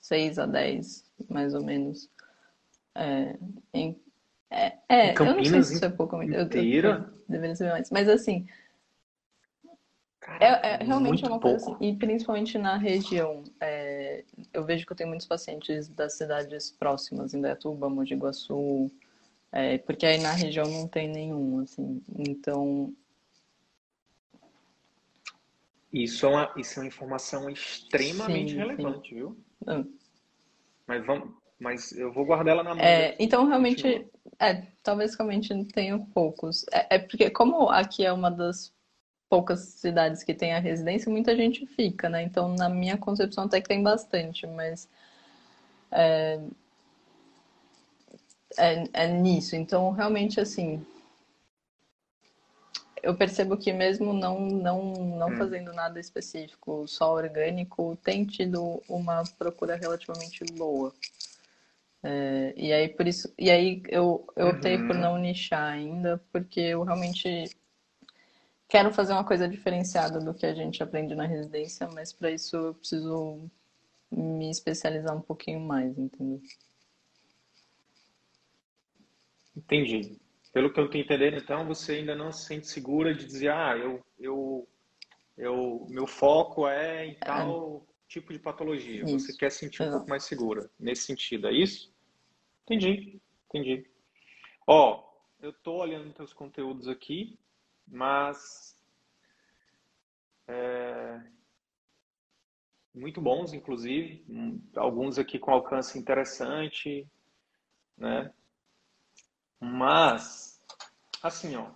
[0.00, 2.10] 6 a 10, mais ou menos.
[2.96, 3.38] É,
[3.72, 3.96] em,
[4.50, 6.20] é, é eu não sei se isso é pouco.
[6.20, 6.88] Inteira?
[6.88, 7.90] Eu, eu, deveria ser mais.
[7.90, 8.48] Mas assim,
[10.40, 13.44] é, é, realmente é uma coisa assim, e principalmente na região.
[13.60, 18.90] É, eu vejo que eu tenho muitos pacientes das cidades próximas, Indaiatuba, Mogi Guaçu,
[19.52, 22.02] é, porque aí na região não tem nenhum, assim.
[22.18, 22.92] Então.
[25.92, 29.14] Isso é uma, isso é uma informação extremamente sim, relevante, sim.
[29.14, 29.38] viu?
[29.68, 29.96] Hum.
[30.86, 31.30] Mas vamos.
[31.60, 32.84] Mas eu vou guardar ela na mão.
[32.84, 34.06] É, então, realmente,
[34.40, 36.66] é, talvez realmente tenha poucos.
[36.72, 38.73] É, é, porque, como aqui é uma das
[39.34, 42.22] poucas cidades que tem a residência, muita gente fica, né?
[42.22, 44.88] Então, na minha concepção, até que tem bastante, mas.
[45.90, 46.38] É,
[48.56, 49.56] é, é nisso.
[49.56, 50.86] Então, realmente, assim,
[53.02, 55.36] eu percebo que mesmo não, não, não hum.
[55.36, 60.94] fazendo nada específico, só orgânico, tem tido uma procura relativamente boa.
[62.04, 64.86] É, e aí por isso, e aí eu, eu optei uhum.
[64.86, 67.50] por não nichar ainda, porque eu realmente
[68.74, 72.56] quero fazer uma coisa diferenciada do que a gente aprende na residência, mas para isso
[72.56, 73.48] eu preciso
[74.10, 76.42] me especializar um pouquinho mais, entendeu?
[79.56, 80.18] Entendi.
[80.52, 83.76] Pelo que eu estou entendendo, então, você ainda não se sente segura de dizer, ah,
[83.76, 84.68] eu, eu,
[85.38, 87.14] eu meu foco é em é.
[87.14, 87.92] tal é.
[88.08, 89.04] tipo de patologia.
[89.04, 89.20] Isso.
[89.20, 91.94] Você quer sentir um pouco mais segura nesse sentido, é isso?
[92.64, 93.86] Entendi, entendi.
[94.66, 95.00] Ó,
[95.40, 97.38] eu estou olhando teus conteúdos aqui,
[97.86, 98.78] mas
[100.46, 101.20] é,
[102.94, 104.24] muito bons, inclusive,
[104.76, 107.08] alguns aqui com alcance interessante,
[107.96, 108.32] né?
[109.60, 110.64] Mas,
[111.22, 111.70] assim, ó,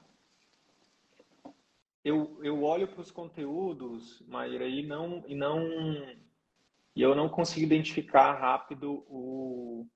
[2.05, 5.67] eu, eu olho para os conteúdos, Maíra, e não, e não
[6.95, 9.87] e eu não consigo identificar rápido o,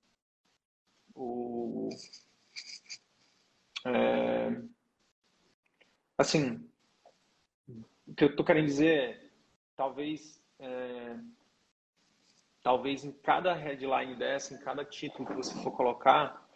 [1.15, 1.89] o
[3.85, 4.63] é,
[6.23, 6.69] assim,
[8.07, 9.31] o que eu estou querendo dizer é,
[9.77, 11.17] talvez é,
[12.63, 16.49] talvez em cada headline dessa, em cada título que você for colocar,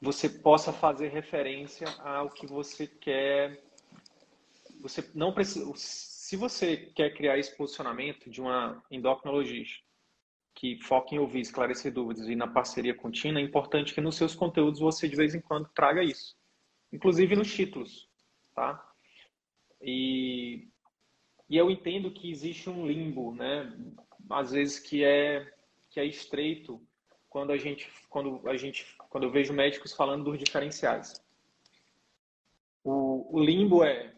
[0.00, 3.62] você possa fazer referência ao que você quer.
[4.80, 5.70] Você não precisa.
[5.76, 9.86] Se você quer criar esse posicionamento de uma endocrinologista
[10.54, 14.34] que foca em ouvir, esclarecer dúvidas e na parceria contínua, é importante que nos seus
[14.34, 16.34] conteúdos você de vez em quando traga isso,
[16.92, 18.08] inclusive nos títulos,
[18.56, 18.82] tá?
[19.82, 20.66] E,
[21.48, 23.70] e eu entendo que existe um limbo, né?
[24.30, 25.52] Às vezes que é
[25.90, 26.82] que é estreito
[27.28, 31.22] quando a gente quando a gente quando eu vejo médicos falando dos diferenciais.
[32.82, 34.14] O, o limbo é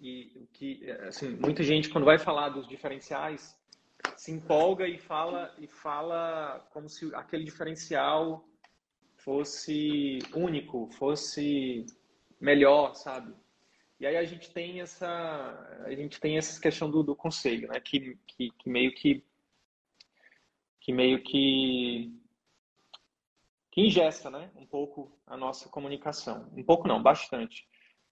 [0.00, 3.56] e que assim, muita gente quando vai falar dos diferenciais
[4.16, 8.44] se empolga e fala e fala como se aquele diferencial
[9.14, 11.86] fosse único, fosse
[12.40, 13.34] melhor, sabe?
[13.98, 17.78] E aí a gente tem essa a gente tem essa questão do, do conselho, né?
[17.80, 19.22] Que, que, que meio que
[20.80, 22.12] que meio que
[23.70, 26.50] que ingesta, né, um pouco a nossa comunicação.
[26.56, 27.68] Um pouco não, bastante.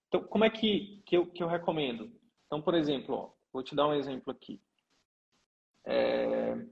[0.06, 2.12] Então, como é que, que, eu, que eu recomendo?
[2.46, 4.60] Então, por exemplo, ó, vou te dar um exemplo aqui.
[5.84, 6.64] É,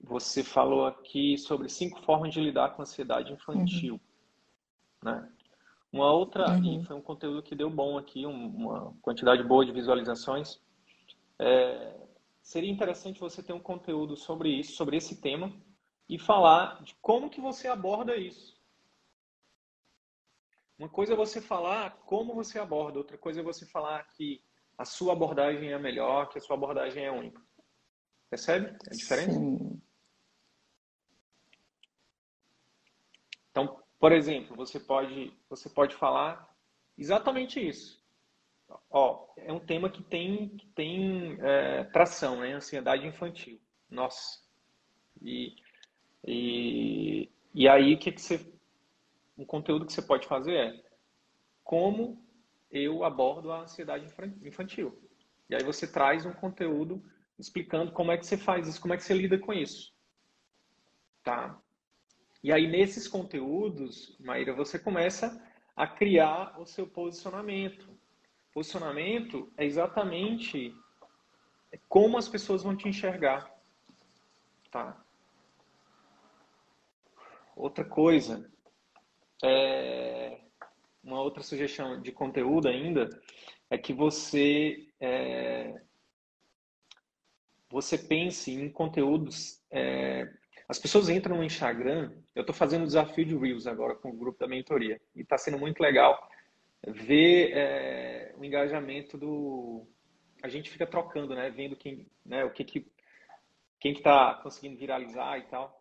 [0.00, 5.10] você falou aqui sobre cinco formas de lidar com a ansiedade infantil, uhum.
[5.10, 5.32] né?
[5.94, 6.80] Uma outra, uhum.
[6.80, 10.60] e foi um conteúdo que deu bom aqui, uma quantidade boa de visualizações.
[11.38, 11.94] É,
[12.42, 15.54] seria interessante você ter um conteúdo sobre isso, sobre esse tema,
[16.08, 18.60] e falar de como que você aborda isso.
[20.76, 24.42] Uma coisa é você falar como você aborda, outra coisa é você falar que
[24.76, 27.40] a sua abordagem é melhor, que a sua abordagem é única.
[28.28, 29.38] Percebe a diferença?
[29.38, 29.80] Sim.
[33.52, 36.54] Então, por exemplo, você pode, você pode falar
[36.98, 38.04] exatamente isso.
[38.90, 42.52] Ó, é um tema que tem, que tem é, tração, né?
[42.52, 43.58] Ansiedade infantil.
[43.88, 44.42] Nossa.
[45.22, 45.56] E,
[46.22, 48.54] e, e aí, que, que você.
[49.38, 50.84] Um conteúdo que você pode fazer é
[51.62, 52.22] como
[52.70, 54.06] eu abordo a ansiedade
[54.42, 55.02] infantil.
[55.48, 57.02] E aí você traz um conteúdo
[57.38, 59.94] explicando como é que você faz isso, como é que você lida com isso.
[61.22, 61.58] Tá?
[62.44, 65.42] E aí, nesses conteúdos, Maíra, você começa
[65.74, 67.88] a criar o seu posicionamento.
[68.52, 70.76] Posicionamento é exatamente
[71.88, 73.50] como as pessoas vão te enxergar,
[74.70, 75.02] tá?
[77.56, 78.46] Outra coisa,
[79.42, 80.38] é,
[81.02, 83.08] uma outra sugestão de conteúdo ainda
[83.70, 85.80] é que você é,
[87.70, 89.64] você pense em conteúdos.
[89.70, 90.30] É,
[90.68, 92.12] as pessoas entram no Instagram.
[92.34, 95.36] Eu estou fazendo um desafio de Reels agora com o grupo da mentoria e está
[95.36, 96.28] sendo muito legal
[96.86, 99.86] ver é, o engajamento do.
[100.42, 101.50] A gente fica trocando, né?
[101.50, 102.44] Vendo quem, né?
[102.44, 102.86] O que que
[103.80, 105.78] quem que está conseguindo viralizar e tal.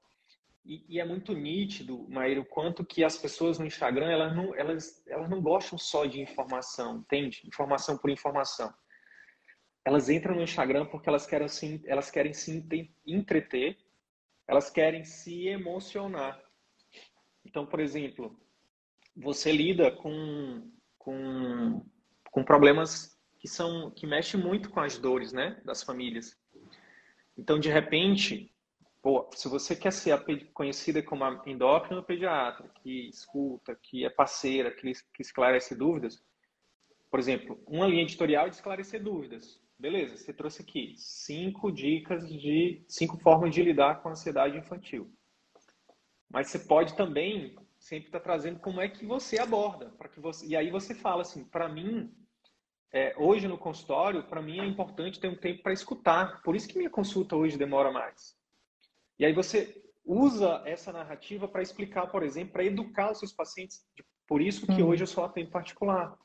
[0.65, 4.55] E, e, é muito nítido, Maíra, o quanto que as pessoas no Instagram, elas não,
[4.55, 7.41] elas, elas não gostam só de informação, entende?
[7.45, 8.73] Informação por informação.
[9.85, 12.65] Elas entram no Instagram porque elas querem se, elas querem se
[13.05, 13.77] entreter,
[14.47, 16.41] elas querem se emocionar.
[17.45, 18.39] Então, por exemplo,
[19.15, 21.85] você lida com, com,
[22.31, 26.37] com problemas que são que mexem muito com as dores, né, das famílias.
[27.37, 28.53] Então, de repente,
[29.03, 30.17] Pô, se você quer ser
[30.53, 36.23] conhecida como a endócrino pediatra, que escuta, que é parceira, que, que esclarece dúvidas,
[37.11, 39.61] por exemplo, uma linha editorial de esclarecer dúvidas.
[39.77, 45.11] Beleza, você trouxe aqui cinco dicas de cinco formas de lidar com a ansiedade infantil.
[46.29, 50.19] Mas você pode também sempre estar tá trazendo como é que você aborda, para que
[50.19, 52.13] você e aí você fala assim, para mim
[52.93, 56.41] é, hoje no consultório, para mim é importante ter um tempo para escutar.
[56.43, 58.37] Por isso que minha consulta hoje demora mais.
[59.17, 63.83] E aí você usa essa narrativa para explicar, por exemplo, para educar os seus pacientes.
[64.27, 64.89] Por isso que uhum.
[64.89, 66.17] hoje eu só atendo particular.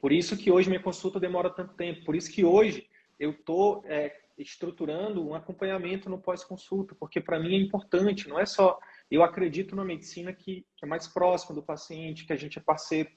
[0.00, 2.04] Por isso que hoje minha consulta demora tanto tempo.
[2.04, 2.88] Por isso que hoje
[3.18, 8.28] eu estou é, estruturando um acompanhamento no pós-consulta, porque para mim é importante.
[8.28, 8.78] Não é só
[9.10, 12.62] eu acredito na medicina que, que é mais próxima do paciente, que a gente é
[12.62, 13.10] parceiro,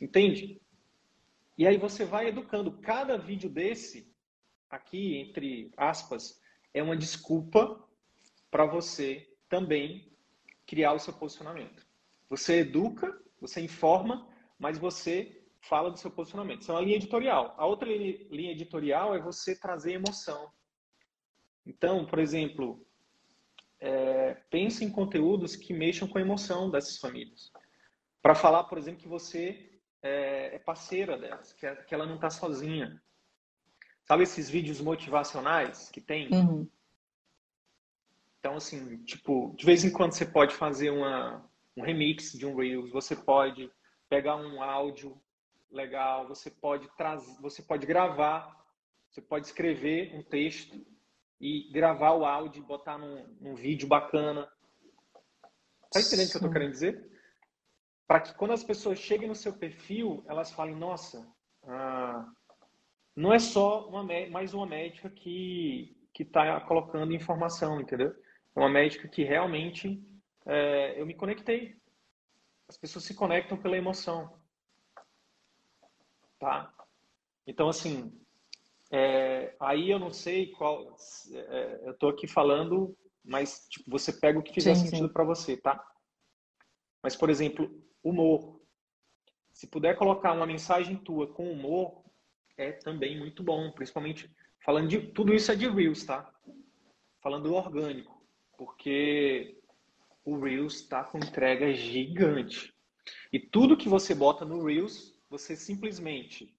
[0.00, 0.60] entende?
[1.56, 2.72] E aí você vai educando.
[2.78, 4.12] Cada vídeo desse
[4.68, 6.40] aqui, entre aspas,
[6.72, 7.80] é uma desculpa
[8.50, 10.12] para você também
[10.66, 11.86] criar o seu posicionamento.
[12.28, 14.28] Você educa, você informa,
[14.58, 16.62] mas você fala do seu posicionamento.
[16.62, 17.54] Isso é uma linha editorial.
[17.56, 20.50] A outra linha editorial é você trazer emoção.
[21.66, 22.86] Então, por exemplo,
[23.80, 27.52] é, pense em conteúdos que mexam com a emoção dessas famílias.
[28.22, 32.16] Para falar, por exemplo, que você é, é parceira delas, que, é, que ela não
[32.16, 33.00] está sozinha,
[34.04, 36.28] Sabe esses vídeos motivacionais que tem?
[36.30, 36.68] Uhum.
[38.38, 42.54] Então, assim, tipo, de vez em quando você pode fazer uma, um remix de um
[42.54, 43.70] Reels, você pode
[44.08, 45.18] pegar um áudio
[45.74, 48.64] legal, você pode trazer, você pode gravar,
[49.10, 50.84] você pode escrever um texto
[51.40, 54.50] e gravar o áudio e botar num, num vídeo bacana.
[55.90, 57.10] Tá entendendo o que eu tô querendo dizer?
[58.06, 61.26] Para que quando as pessoas cheguem no seu perfil, elas falem, nossa,
[61.64, 62.26] ah,
[63.14, 68.14] não é só uma, mais uma médica que que está colocando informação, entendeu?
[68.54, 70.00] É uma médica que realmente
[70.46, 71.76] é, eu me conectei.
[72.68, 74.32] As pessoas se conectam pela emoção,
[76.44, 76.70] tá?
[77.46, 78.12] Então assim,
[78.90, 80.94] é, aí eu não sei qual,
[81.32, 85.24] é, eu estou aqui falando, mas tipo, você pega o que fizer sim, sentido para
[85.24, 85.82] você, tá?
[87.02, 88.60] Mas por exemplo, humor.
[89.54, 92.04] Se puder colocar uma mensagem tua com humor,
[92.58, 94.30] é também muito bom, principalmente
[94.62, 96.30] falando de tudo isso é de Reels, tá?
[97.22, 98.22] Falando do orgânico,
[98.58, 99.58] porque
[100.24, 102.74] o Reels está com entrega gigante.
[103.32, 106.56] E tudo que você bota no Reels, você simplesmente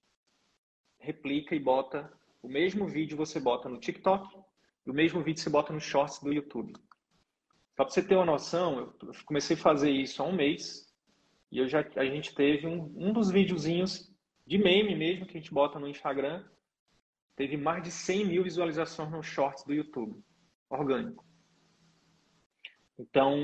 [0.98, 2.12] replica e bota
[2.42, 4.38] o mesmo vídeo você bota no TikTok,
[4.84, 6.74] e o mesmo vídeo você bota no Shorts do YouTube.
[7.74, 10.94] Só para você ter uma noção, eu comecei a fazer isso há um mês
[11.50, 14.12] e eu já, a gente teve um, um dos videozinhos
[14.46, 16.44] de meme mesmo que a gente bota no Instagram,
[17.34, 20.22] teve mais de 100 mil visualizações no Shorts do YouTube,
[20.68, 21.24] orgânico.
[22.98, 23.34] Então,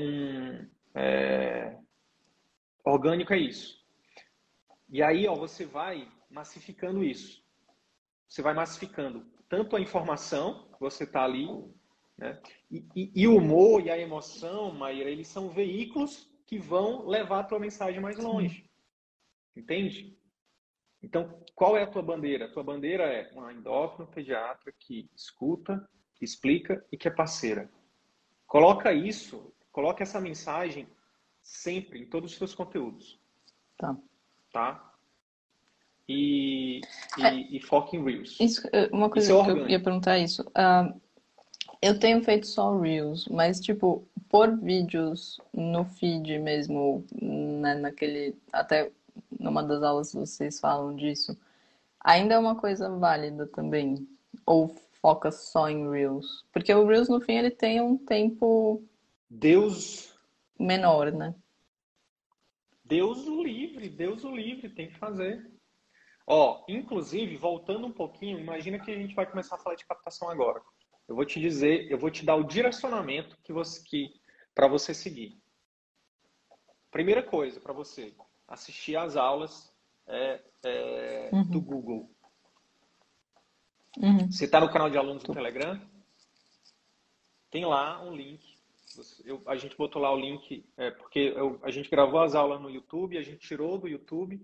[0.93, 1.77] é...
[2.85, 3.82] orgânico é isso.
[4.93, 7.43] E aí, ó, você vai massificando isso.
[8.27, 11.47] Você vai massificando tanto a informação, você está ali,
[12.15, 12.39] né?
[12.69, 17.39] E, e, e, o humor e a emoção, Maíra, eles são veículos que vão levar
[17.39, 18.69] a tua mensagem mais longe.
[19.55, 20.15] Entende?
[21.01, 22.45] Então, qual é a tua bandeira?
[22.45, 27.67] A tua bandeira é uma endócrino pediatra que escuta, que explica e que é parceira.
[28.45, 30.87] Coloca isso, coloca essa mensagem
[31.41, 33.19] sempre em todos os seus conteúdos.
[33.75, 33.97] Tá.
[34.53, 34.93] Tá?
[36.07, 36.79] E,
[37.17, 38.39] e, é, e foca em Reels.
[38.39, 40.43] Isso, é, uma coisa isso é que eu ia perguntar é isso.
[40.43, 41.01] Uh,
[41.81, 48.35] eu tenho feito só Reels, mas tipo, por vídeos no feed mesmo, né, naquele.
[48.51, 48.91] Até
[49.39, 51.37] no uma das aulas vocês falam disso,
[51.99, 54.07] ainda é uma coisa válida também?
[54.45, 54.69] Ou
[55.01, 56.45] foca só em Reels?
[56.53, 58.83] Porque o Reels, no fim, ele tem um tempo...
[59.29, 60.13] Deus...
[60.59, 61.33] Menor, né?
[62.83, 65.51] Deus o livre, Deus o livre, tem que fazer.
[66.25, 70.29] Ó, inclusive, voltando um pouquinho, imagina que a gente vai começar a falar de captação
[70.29, 70.61] agora.
[71.07, 74.13] Eu vou te dizer, eu vou te dar o direcionamento que você que
[74.55, 75.37] para você seguir.
[76.91, 78.13] Primeira coisa para você,
[78.47, 79.73] assistir às aulas
[80.07, 81.43] é, é, uhum.
[81.43, 82.09] do Google.
[83.97, 84.31] Uhum.
[84.31, 85.81] Você está no canal de alunos do Telegram?
[87.49, 88.52] Tem lá um link.
[89.25, 92.61] Eu, a gente botou lá o link, é, porque eu, a gente gravou as aulas
[92.61, 94.41] no YouTube, a gente tirou do YouTube.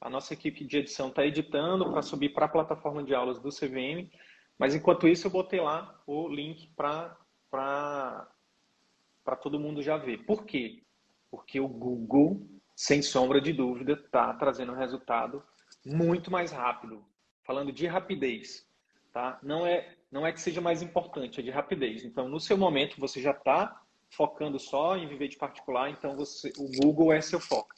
[0.00, 3.50] A nossa equipe de edição está editando para subir para a plataforma de aulas do
[3.50, 4.10] CVM.
[4.58, 7.16] Mas enquanto isso, eu botei lá o link para
[9.42, 10.24] todo mundo já ver.
[10.24, 10.82] Por quê?
[11.30, 15.42] Porque o Google, sem sombra de dúvida, está trazendo um resultado
[15.84, 17.04] muito mais rápido.
[17.42, 18.66] Falando de rapidez,
[19.12, 19.38] tá?
[19.42, 22.04] Não é, não é que seja mais importante, é de rapidez.
[22.04, 26.52] Então, no seu momento, você já está focando só em viver de particular, então você,
[26.58, 27.74] o Google é seu foco.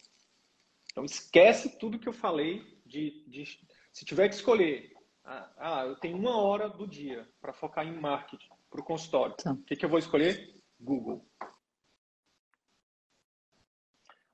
[0.90, 3.44] Então, esquece tudo que eu falei de, de
[3.92, 4.92] se tiver que escolher,
[5.24, 9.36] ah, ah eu tenho uma hora do dia para focar em marketing para o consultório.
[9.36, 9.52] Tá.
[9.52, 10.54] O que, que eu vou escolher?
[10.80, 11.24] Google.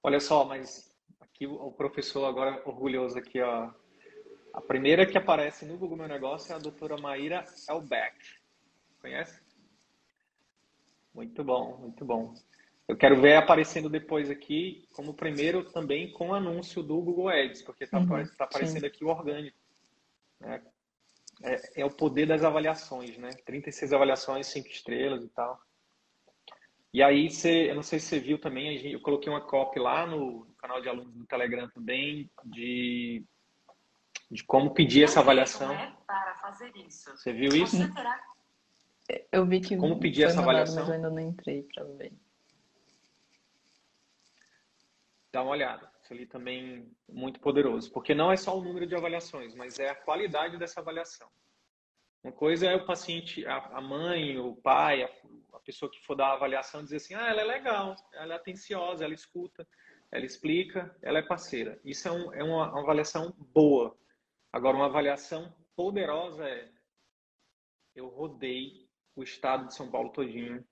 [0.02, 3.70] Olha só, mas aqui o professor agora orgulhoso aqui, ó.
[4.54, 8.16] A primeira que aparece no Google Meu Negócio é a doutora Maíra Elbeck.
[9.00, 9.47] Conhece?
[11.14, 12.34] Muito bom, muito bom.
[12.86, 17.60] Eu quero ver aparecendo depois aqui, como primeiro também com o anúncio do Google Ads,
[17.62, 18.86] porque está uhum, tá aparecendo sim.
[18.86, 19.56] aqui o orgânico.
[20.40, 20.62] Né?
[21.42, 23.30] É, é, o poder das avaliações, né?
[23.44, 25.60] 36 avaliações, 5 estrelas e tal.
[26.92, 30.06] E aí, você, eu não sei se você viu também, eu coloquei uma copy lá
[30.06, 33.22] no, no canal de alunos do Telegram também, de,
[34.30, 35.70] de como pedir essa avaliação.
[35.70, 37.10] É para fazer isso.
[37.10, 37.76] Você viu isso?
[39.32, 40.80] Eu vi que como pedir essa mandado, avaliação.
[40.80, 42.12] Mas eu ainda não entrei para ver.
[45.32, 45.90] Dá uma olhada.
[46.02, 49.90] Isso ali também muito poderoso, porque não é só o número de avaliações, mas é
[49.90, 51.28] a qualidade dessa avaliação.
[52.22, 55.08] Uma coisa é o paciente, a mãe, o pai, a
[55.58, 58.36] a pessoa que for dar a avaliação dizer assim, ah, ela é legal, ela é
[58.36, 59.66] atenciosa, ela escuta,
[60.10, 61.78] ela explica, ela é parceira.
[61.84, 63.96] Isso é, um, é uma, uma avaliação boa.
[64.52, 66.70] Agora, uma avaliação poderosa é
[67.94, 68.87] eu rodei
[69.18, 70.64] o estado de São Paulo todinho.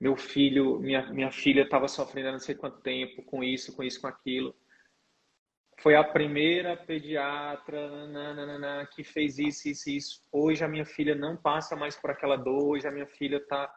[0.00, 3.82] Meu filho, minha, minha filha estava sofrendo há não sei quanto tempo com isso, com
[3.82, 4.54] isso, com aquilo.
[5.80, 10.24] Foi a primeira pediatra nananana, que fez isso, isso, isso.
[10.30, 12.64] Hoje a minha filha não passa mais por aquela dor.
[12.64, 13.72] Hoje a minha filha está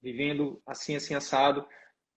[0.00, 1.66] vivendo assim, assim, assado.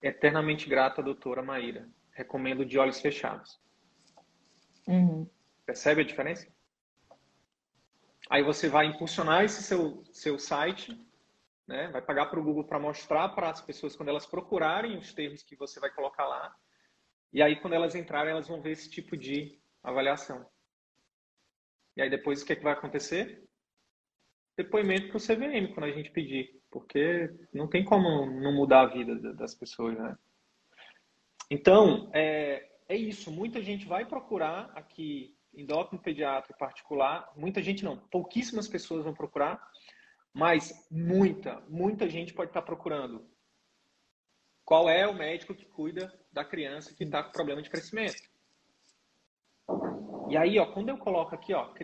[0.00, 1.88] Eternamente grata, doutora Maíra.
[2.12, 3.60] Recomendo de olhos fechados.
[4.86, 5.28] Uhum.
[5.66, 6.46] Percebe a diferença?
[8.30, 10.98] Aí você vai impulsionar esse seu, seu site,
[11.68, 11.88] né?
[11.88, 15.42] vai pagar para o Google para mostrar para as pessoas quando elas procurarem os termos
[15.42, 16.52] que você vai colocar lá.
[17.32, 20.44] E aí, quando elas entrarem, elas vão ver esse tipo de avaliação.
[21.96, 23.44] E aí, depois, o que, é que vai acontecer?
[24.56, 28.86] Depoimento para o CVM, quando a gente pedir porque não tem como não mudar a
[28.86, 30.16] vida das pessoas, né?
[31.50, 33.30] Então, é, é isso.
[33.30, 37.32] Muita gente vai procurar aqui endócrino pediatra particular.
[37.36, 39.60] Muita gente não, pouquíssimas pessoas vão procurar,
[40.38, 43.28] mas muita, muita gente pode estar procurando.
[44.64, 48.22] Qual é o médico que cuida da criança que está com problema de crescimento?
[50.30, 51.74] E aí, ó, quando eu coloco aqui, ó,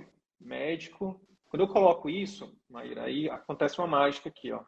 [0.41, 4.65] médico, quando eu coloco isso, Maíra, aí acontece uma mágica aqui, ó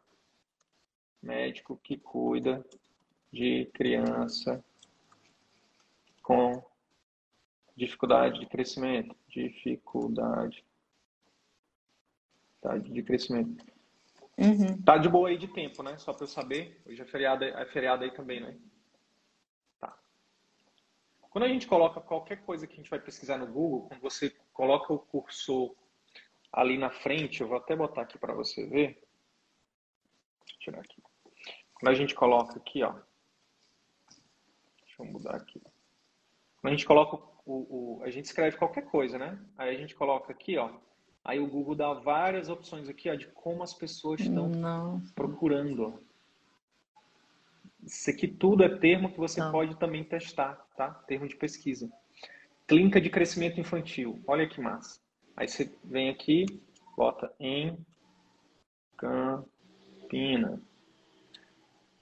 [1.21, 2.65] médico que cuida
[3.31, 4.63] de criança
[6.21, 6.63] com
[7.75, 10.63] dificuldade de crescimento, dificuldade
[12.83, 13.65] de crescimento.
[14.37, 14.81] Uhum.
[14.83, 15.97] Tá de boa aí de tempo, né?
[15.97, 16.79] Só para eu saber.
[16.85, 18.55] Hoje é feriado, é feriado aí também, né?
[19.79, 19.97] Tá.
[21.29, 24.29] Quando a gente coloca qualquer coisa que a gente vai pesquisar no Google, quando você
[24.53, 25.75] coloca o cursor
[26.51, 29.01] ali na frente, eu vou até botar aqui para você ver.
[29.01, 31.01] Eu tirar aqui.
[31.73, 32.93] Quando a gente coloca aqui, ó.
[34.83, 35.59] Deixa eu mudar aqui.
[36.61, 39.39] Quando a gente coloca o, o, a gente escreve qualquer coisa, né?
[39.57, 40.71] Aí a gente coloca aqui, ó.
[41.27, 44.49] Aí o Google dá várias opções aqui, ó, de como as pessoas estão
[45.13, 46.01] procurando.
[47.83, 49.51] Isso aqui tudo é termo que você Não.
[49.51, 50.89] pode também testar, tá?
[51.05, 51.91] Termo de pesquisa.
[52.65, 54.23] Clínica de crescimento infantil.
[54.25, 55.01] Olha que massa.
[55.35, 56.45] Aí você vem aqui,
[56.95, 57.77] bota em
[58.95, 60.61] Campina.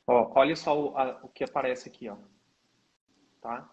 [0.06, 2.18] Ó, olha só o, a, o que aparece aqui, ó.
[3.42, 3.68] Tá?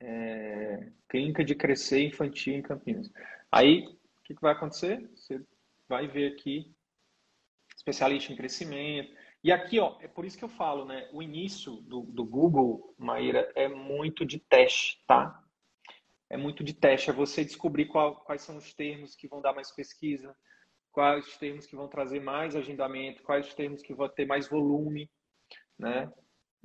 [0.00, 3.12] É, clínica de crescer infantil em Campinas.
[3.54, 5.08] Aí, o que, que vai acontecer?
[5.14, 5.40] Você
[5.88, 6.74] vai ver aqui,
[7.76, 9.14] especialista em crescimento.
[9.44, 11.08] E aqui, ó, é por isso que eu falo, né?
[11.12, 15.40] O início do, do Google, Maíra, é muito de teste, tá?
[16.28, 19.52] É muito de teste, é você descobrir qual, quais são os termos que vão dar
[19.52, 20.36] mais pesquisa,
[20.90, 24.48] quais os termos que vão trazer mais agendamento, quais os termos que vão ter mais
[24.48, 25.08] volume,
[25.78, 26.12] né?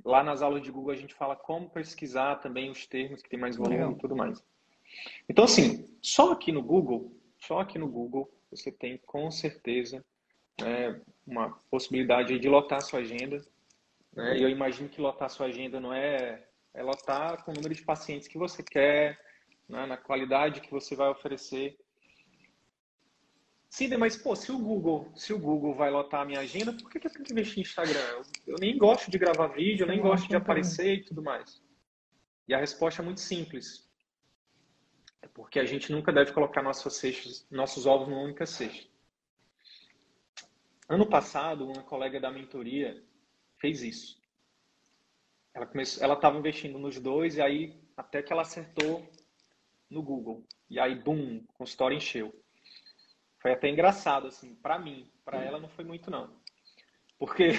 [0.04, 3.38] Lá nas aulas de Google a gente fala como pesquisar também os termos que tem
[3.38, 4.44] mais volume e tudo mais.
[5.28, 10.04] Então, assim, só aqui no Google, só aqui no Google, você tem com certeza
[10.60, 13.40] né, uma possibilidade de lotar a sua agenda.
[14.12, 14.38] Né?
[14.38, 17.74] E eu imagino que lotar a sua agenda não é, é lotar com o número
[17.74, 19.18] de pacientes que você quer,
[19.68, 21.78] né, na qualidade que você vai oferecer.
[23.68, 26.90] Sim, mas pô, se o Google, se o Google vai lotar a minha agenda, por
[26.90, 28.00] que, que eu tenho que investir em Instagram?
[28.00, 31.62] Eu, eu nem gosto de gravar vídeo, eu nem gosto de aparecer e tudo mais.
[32.48, 33.88] E a resposta é muito simples.
[35.22, 38.88] É porque a gente nunca deve colocar nossos, ovos numa única cesta.
[40.88, 43.02] Ano passado, uma colega da mentoria
[43.58, 44.20] fez isso.
[45.54, 49.08] Ela começou, ela estava investindo nos dois e aí até que ela acertou
[49.88, 50.44] no Google.
[50.68, 52.32] E aí, bum, o consultório encheu.
[53.40, 55.10] Foi até engraçado, assim, para mim.
[55.24, 56.40] Para ela não foi muito, não.
[57.18, 57.50] Porque,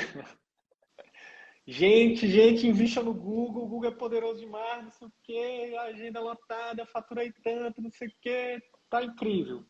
[1.72, 6.20] gente, gente, invista no Google, o Google é poderoso demais, não sei o quê, agenda
[6.20, 9.66] lotada, faturei tanto, não sei o quê, tá incrível.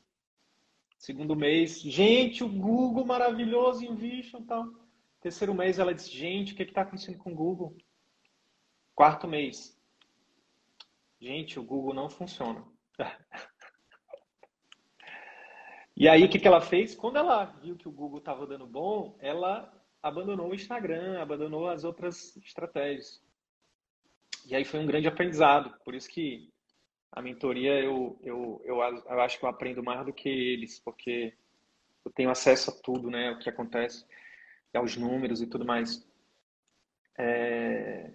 [0.97, 4.67] Segundo mês, gente, o Google maravilhoso, invistam tal.
[5.21, 7.77] Terceiro mês, ela disse, gente, o que está acontecendo com o Google?
[8.95, 9.79] Quarto mês,
[11.19, 12.65] gente, o Google não funciona.
[15.93, 16.95] E aí, o que, que ela fez?
[16.95, 19.71] Quando ela viu que o Google estava dando bom, ela
[20.01, 23.21] abandonou o Instagram, abandonou as outras estratégias.
[24.45, 25.77] E aí foi um grande aprendizado.
[25.83, 26.51] Por isso que
[27.11, 31.33] a mentoria eu, eu, eu, eu acho que eu aprendo mais do que eles, porque
[32.03, 33.31] eu tenho acesso a tudo, né?
[33.31, 34.05] O que acontece,
[34.73, 36.07] aos números e tudo mais.
[37.17, 38.11] É...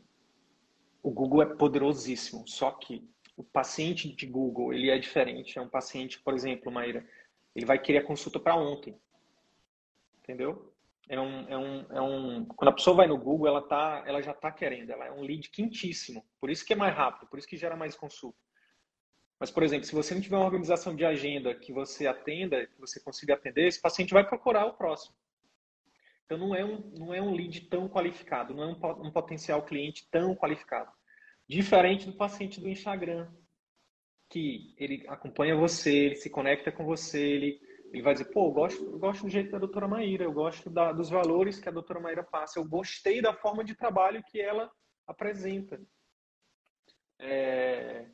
[1.03, 5.59] O Google é poderosíssimo, só que o paciente de Google ele é diferente.
[5.59, 7.07] É um paciente, por exemplo, Maíra,
[7.55, 8.99] ele vai querer a consulta para ontem.
[10.18, 10.74] Entendeu?
[11.09, 14.21] É um, é um, é um, quando a pessoa vai no Google, ela, tá, ela
[14.21, 16.27] já está querendo, ela é um lead quentíssimo.
[16.41, 18.39] Por isso que é mais rápido, por isso que gera mais consulta.
[19.39, 22.81] Mas, por exemplo, se você não tiver uma organização de agenda que você atenda, que
[22.81, 25.15] você consiga atender, esse paciente vai procurar o próximo.
[26.25, 29.63] Então, não é um, não é um lead tão qualificado, não é um, um potencial
[29.65, 30.91] cliente tão qualificado.
[31.49, 33.31] Diferente do paciente do Instagram,
[34.29, 37.61] que ele acompanha você, ele se conecta com você, ele,
[37.97, 40.68] ele vai dizer, pô, eu gosto, eu gosto do jeito da doutora Maíra, eu gosto
[40.68, 44.38] da, dos valores que a doutora Maíra passa, eu gostei da forma de trabalho que
[44.38, 44.70] ela
[45.07, 45.80] apresenta.
[47.18, 48.05] É...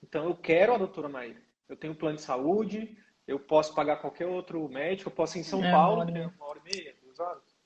[0.00, 1.42] Então, eu quero a doutora Maíra.
[1.68, 2.96] Eu tenho plano de saúde,
[3.26, 6.26] eu posso pagar qualquer outro médico, eu posso ir em São é, Paulo, que é
[6.28, 7.58] uma hora e meia, duas horas.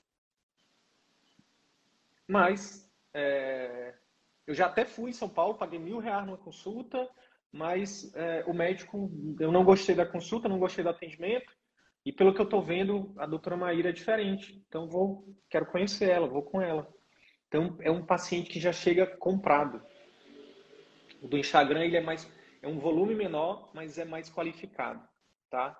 [2.27, 3.93] Mas, é...
[4.47, 7.07] eu já até fui em São Paulo, paguei mil reais numa consulta,
[7.53, 11.53] mas é, o médico, eu não gostei da consulta, não gostei do atendimento,
[12.03, 14.61] e pelo que eu estou vendo, a doutora Maíra é diferente.
[14.67, 16.91] Então, vou, quero conhecer ela, vou com ela.
[17.47, 19.81] Então, é um paciente que já chega comprado.
[21.21, 22.29] O do Instagram, ele é mais,
[22.61, 25.07] é um volume menor, mas é mais qualificado,
[25.49, 25.79] tá?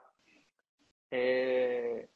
[1.12, 2.08] É...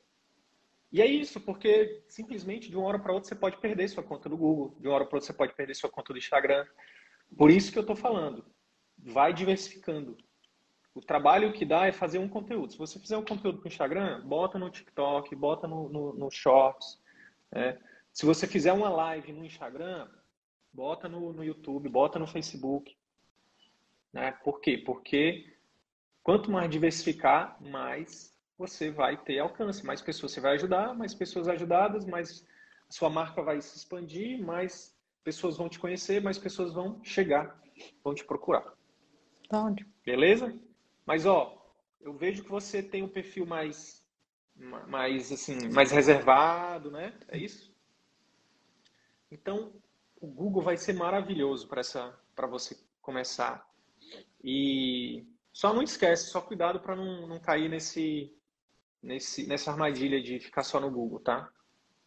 [0.89, 4.29] E é isso, porque simplesmente de uma hora para outra você pode perder sua conta
[4.29, 6.65] do Google, de uma hora para outra você pode perder sua conta do Instagram.
[7.35, 8.45] Por isso que eu estou falando
[8.97, 10.17] vai diversificando.
[10.93, 12.71] O trabalho que dá é fazer um conteúdo.
[12.71, 16.31] Se você fizer um conteúdo para o Instagram, bota no TikTok, bota no, no, no
[16.31, 16.99] Shorts.
[17.51, 17.79] Né?
[18.11, 20.09] Se você fizer uma live no Instagram,
[20.73, 22.97] bota no, no YouTube, bota no Facebook.
[24.11, 24.31] Né?
[24.43, 24.77] Por quê?
[24.77, 25.53] Porque
[26.23, 29.85] quanto mais diversificar, mais você vai ter alcance.
[29.85, 32.43] Mais pessoas você vai ajudar, mais pessoas ajudadas, mais
[32.89, 37.61] a sua marca vai se expandir, mais pessoas vão te conhecer, mais pessoas vão chegar,
[38.03, 38.76] vão te procurar.
[39.47, 39.91] Tá ótimo.
[40.05, 40.53] Beleza?
[41.05, 41.57] Mas, ó,
[42.01, 44.03] eu vejo que você tem um perfil mais,
[44.55, 47.17] mais, assim, mais reservado, né?
[47.27, 47.73] É isso?
[49.31, 49.73] Então,
[50.19, 53.69] o Google vai ser maravilhoso para essa, para você começar.
[54.43, 58.33] E só não esquece, só cuidado para não, não cair nesse,
[59.01, 61.49] nesse, nessa armadilha de ficar só no Google, tá?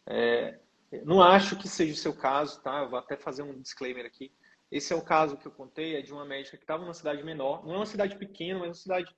[0.05, 0.59] É,
[1.05, 2.79] não acho que seja o seu caso, tá?
[2.79, 4.31] Eu vou até fazer um disclaimer aqui.
[4.71, 7.21] Esse é o caso que eu contei, é de uma médica que estava numa cidade
[7.23, 9.15] menor, não é uma cidade pequena, mas uma cidade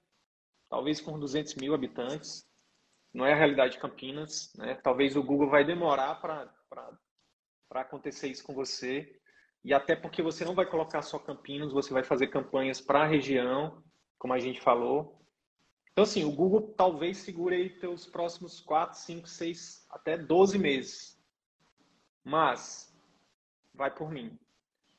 [0.68, 2.46] talvez com 200 mil habitantes.
[3.14, 4.74] Não é a realidade de Campinas, né?
[4.84, 6.52] Talvez o Google vai demorar para
[7.72, 9.20] acontecer isso com você,
[9.64, 13.08] e até porque você não vai colocar só Campinas, você vai fazer campanhas para a
[13.08, 13.84] região,
[14.18, 15.24] como a gente falou.
[15.92, 21.22] Então, assim, o Google talvez segure aí teus próximos 4, 5, 6, até 12 meses.
[22.24, 22.92] Mas,
[23.76, 24.36] vai por mim.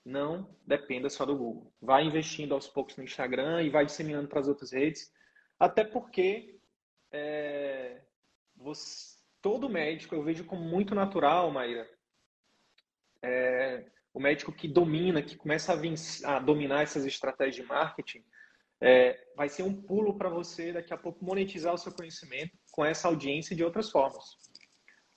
[0.04, 1.72] Não dependa só do Google.
[1.80, 5.10] Vai investindo aos poucos no Instagram e vai disseminando para as outras redes.
[5.58, 6.60] Até porque
[7.10, 8.02] é,
[8.54, 11.88] você, todo médico, eu vejo como muito natural, Maíra,
[13.22, 18.24] é, o médico que domina, que começa a, a dominar essas estratégias de marketing,
[18.80, 22.84] é, vai ser um pulo para você daqui a pouco monetizar o seu conhecimento com
[22.84, 24.24] essa audiência de outras formas.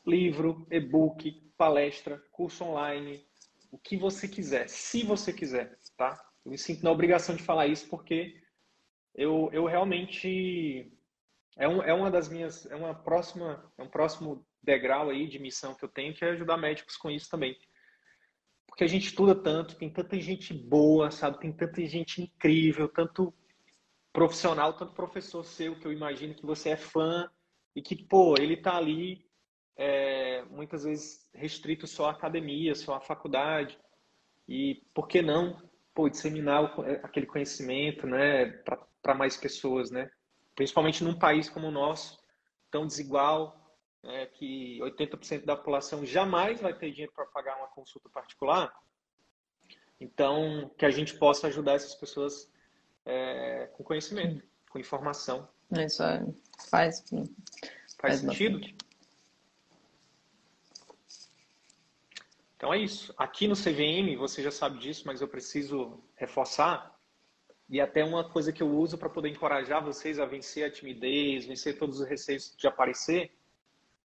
[0.06, 3.27] Livro, e-book, palestra, curso online,
[3.72, 6.20] o que você quiser, se você quiser, tá?
[6.46, 8.42] Eu me sinto na obrigação de falar isso porque
[9.14, 10.92] eu, eu realmente
[11.58, 15.40] é, um, é uma das minhas é uma próxima é um próximo degrau aí de
[15.40, 17.58] missão que eu tenho que é ajudar médicos com isso também
[18.78, 21.40] porque a gente estuda tanto, tem tanta gente boa, sabe?
[21.40, 23.34] Tem tanta gente incrível, tanto
[24.14, 27.28] profissional, tanto professor seu que eu imagino que você é fã
[27.76, 29.27] e que, pô, ele tá ali
[29.78, 33.78] é, muitas vezes restrito só à academia, só à faculdade.
[34.48, 35.62] E por que não,
[35.94, 38.48] pô, disseminar é, aquele conhecimento, né,
[39.02, 40.10] para mais pessoas, né?
[40.56, 42.20] Principalmente num país como o nosso,
[42.72, 48.10] tão desigual, né, que 80% da população jamais vai ter dinheiro para pagar uma consulta
[48.10, 48.74] particular,
[50.00, 52.52] então que a gente possa ajudar essas pessoas
[53.06, 55.48] é, com conhecimento, com informação.
[55.72, 56.26] Isso é,
[56.70, 57.30] faz, faz,
[58.00, 58.60] faz sentido?
[58.60, 58.87] Bastante.
[62.58, 63.14] Então é isso.
[63.18, 67.00] Aqui no CVM, você já sabe disso, mas eu preciso reforçar.
[67.70, 71.46] E até uma coisa que eu uso para poder encorajar vocês a vencer a timidez,
[71.46, 73.32] vencer todos os receios de aparecer,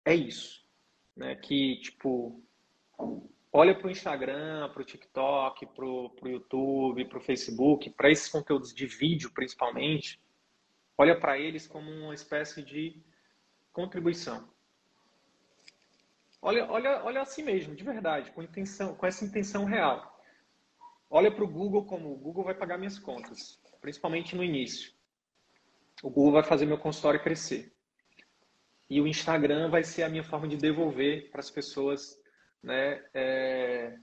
[0.05, 0.64] é isso.
[1.16, 1.34] Né?
[1.34, 2.40] Que, tipo,
[3.53, 8.28] olha para o Instagram, para o TikTok, para o YouTube, para o Facebook, para esses
[8.28, 10.20] conteúdos de vídeo principalmente,
[10.97, 13.03] olha para eles como uma espécie de
[13.72, 14.49] contribuição.
[16.47, 20.16] Olha, olha, olha assim mesmo, de verdade, com intenção, com essa intenção real.
[21.11, 24.92] Olha para o Google como o Google vai pagar minhas contas, principalmente no início.
[26.05, 27.74] O Google vai fazer meu consultório crescer.
[28.88, 32.16] E o Instagram vai ser a minha forma de devolver para as pessoas
[32.62, 33.99] né, é,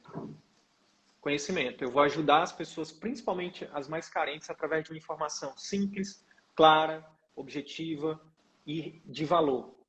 [1.21, 1.81] conhecimento.
[1.81, 7.09] Eu vou ajudar as pessoas, principalmente as mais carentes, através de uma informação simples, clara,
[7.37, 8.19] objetiva
[8.67, 9.82] e de valor.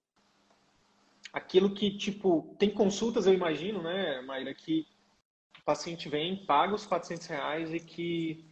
[1.34, 4.86] Aquilo que, tipo, tem consultas, eu imagino, né, Maíra, que
[5.58, 8.44] o paciente vem, paga os 400 reais e que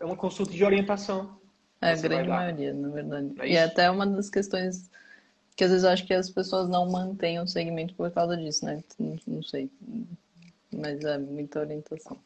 [0.00, 1.40] é uma consulta de orientação.
[1.80, 3.34] É, a grande maioria, na verdade.
[3.38, 4.90] É e até uma das questões
[5.54, 8.66] que às vezes eu acho que as pessoas não mantêm o segmento por causa disso,
[8.66, 8.82] né?
[8.98, 9.70] Não, não sei.
[10.74, 12.18] Mas é muita orientação.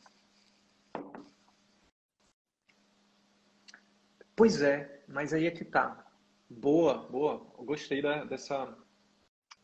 [4.34, 6.06] Pois é, mas aí é que tá.
[6.48, 7.46] Boa, boa.
[7.58, 8.74] Eu gostei da, dessa,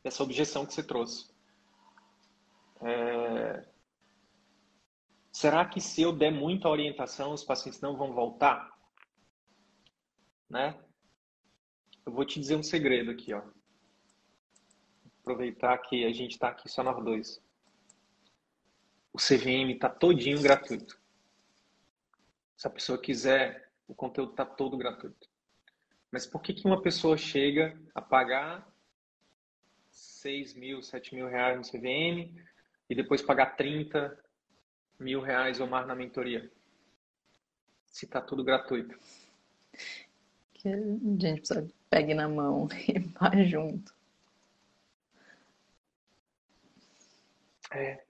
[0.07, 1.29] dessa objeção que você trouxe.
[2.81, 3.67] É...
[5.33, 8.77] Será que se eu der muita orientação, os pacientes não vão voltar?
[10.49, 10.79] né?
[12.05, 13.43] Eu vou te dizer um segredo aqui, ó.
[15.21, 17.43] Aproveitar que a gente está aqui só nós dois.
[19.13, 20.97] O CVM está todinho gratuito.
[22.57, 25.29] Se a pessoa quiser, o conteúdo está todo gratuito.
[26.13, 28.73] Mas por que, que uma pessoa chega a pagar
[30.27, 32.35] 6 mil, 7 mil reais no CVM
[32.91, 34.19] e depois pagar 30
[34.99, 36.51] mil reais ou mais na mentoria?
[37.87, 38.99] Se está tudo gratuito
[40.57, 43.95] que a gente precisa pegue na mão e vá junto.
[47.71, 48.05] É.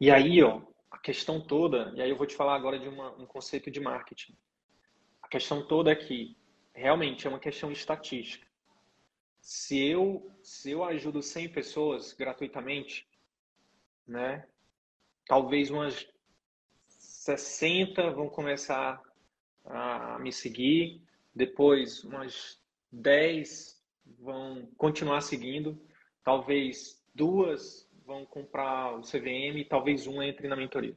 [0.00, 3.12] E aí, ó, a questão toda, e aí eu vou te falar agora de uma,
[3.12, 4.36] um conceito de marketing.
[5.22, 6.36] A questão toda é que
[6.72, 8.46] realmente é uma questão estatística.
[9.44, 13.06] Se eu, se eu ajudo 100 pessoas gratuitamente,
[14.08, 14.48] né,
[15.26, 16.08] talvez umas
[16.88, 19.02] 60 vão começar
[19.66, 21.02] a me seguir,
[21.34, 22.58] depois umas
[22.90, 23.84] 10
[24.18, 25.78] vão continuar seguindo,
[26.24, 30.96] talvez duas vão comprar o CVM talvez um entre na mentoria.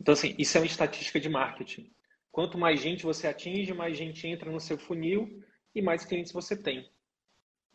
[0.00, 1.92] Então, assim, isso é uma estatística de marketing.
[2.32, 6.56] Quanto mais gente você atinge, mais gente entra no seu funil e mais clientes você
[6.56, 6.90] tem.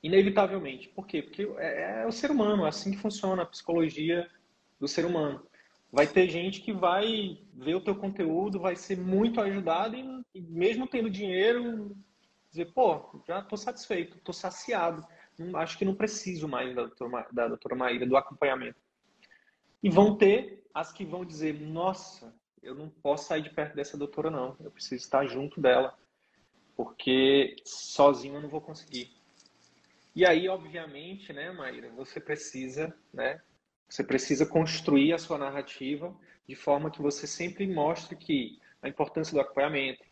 [0.02, 0.90] Inevitavelmente.
[0.90, 1.22] Por quê?
[1.22, 4.30] Porque é, é o ser humano, é assim que funciona a psicologia
[4.80, 5.46] do ser humano
[5.94, 9.96] vai ter gente que vai ver o teu conteúdo, vai ser muito ajudado
[10.34, 11.96] e, mesmo tendo dinheiro,
[12.50, 15.06] dizer, pô, já estou satisfeito, estou saciado,
[15.54, 18.80] acho que não preciso mais da doutora, da doutora Maíra, do acompanhamento.
[19.84, 22.34] E vão ter as que vão dizer: nossa,
[22.64, 24.56] eu não posso sair de perto dessa doutora, não.
[24.62, 25.96] Eu preciso estar junto dela,
[26.76, 29.12] porque sozinho eu não vou conseguir.
[30.16, 33.42] E aí, obviamente, né, Maíra, você precisa, né,
[33.90, 36.16] você precisa construir a sua narrativa
[36.48, 40.04] de forma que você sempre mostre que a importância do acompanhamento.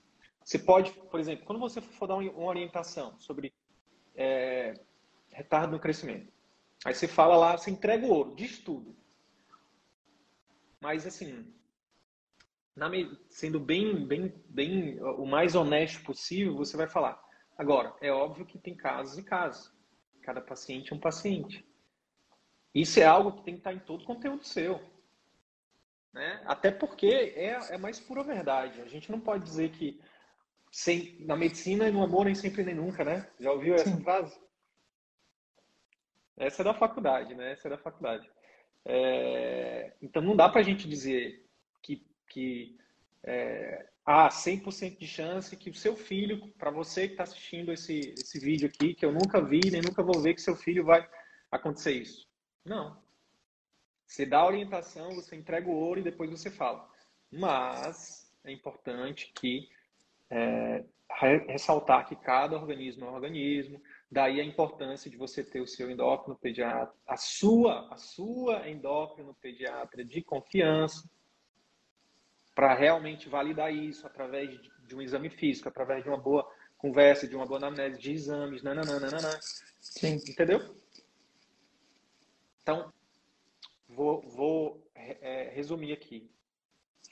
[0.44, 3.54] Você pode, por exemplo, quando você for dar uma orientação sobre
[4.16, 4.74] é,
[5.30, 6.32] retardo no crescimento,
[6.84, 8.96] aí você fala lá, você entrega o ouro, diz tudo.
[10.80, 11.54] Mas assim,
[12.82, 12.90] na,
[13.30, 17.22] sendo bem, bem, bem o mais honesto possível, você vai falar.
[17.56, 19.72] Agora, é óbvio que tem casos e casos.
[20.24, 21.64] Cada paciente é um paciente.
[22.74, 24.82] Isso é algo que tem que estar em todo o conteúdo seu.
[26.12, 26.42] Né?
[26.46, 27.06] Até porque
[27.36, 28.82] é, é mais pura verdade.
[28.82, 30.02] A gente não pode dizer que
[30.72, 33.30] sem, na medicina e no amor nem sempre nem nunca, né?
[33.40, 34.02] Já ouviu essa Sim.
[34.02, 34.40] frase?
[36.36, 37.52] Essa é da faculdade, né?
[37.52, 38.28] Essa é da faculdade.
[38.86, 39.94] É...
[40.02, 41.48] Então não dá para a gente dizer
[41.84, 42.78] que, que
[43.24, 48.14] é, há 100% de chance que o seu filho, para você que está assistindo esse,
[48.18, 51.08] esse vídeo aqui, que eu nunca vi, nem nunca vou ver que seu filho vai
[51.52, 52.28] acontecer isso.
[52.66, 52.98] Não.
[54.08, 56.90] Você dá a orientação, você entrega o ouro e depois você fala.
[57.32, 59.70] Mas é importante que
[60.30, 60.84] é,
[61.48, 65.92] ressaltar que cada organismo é um organismo, daí a importância de você ter o seu
[65.92, 71.10] endócrino pediatra, a sua, a sua endócrino pediatra de confiança,
[72.62, 74.48] para realmente validar isso através
[74.88, 76.48] de um exame físico, através de uma boa
[76.78, 79.40] conversa, de uma boa anamnese de exames, nananana,
[79.80, 80.20] Sim.
[80.30, 80.76] entendeu?
[82.62, 82.94] Então,
[83.90, 86.30] vou, vou é, resumir aqui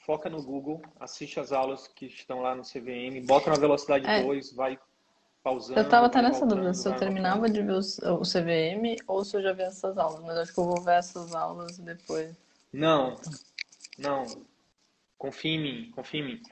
[0.06, 4.22] foca no Google, assiste as aulas que estão lá no CVM, bota na velocidade é.
[4.22, 4.78] 2, vai
[5.42, 5.80] pausando.
[5.80, 9.42] Eu estava até nessa dúvida se eu terminava de ver o, CVM ou se eu
[9.42, 12.36] já vi essas aulas, mas acho que eu vou ver essas aulas depois.
[12.72, 13.16] Não,
[13.98, 14.48] não.
[15.20, 16.42] Confia em mim, confia em mim.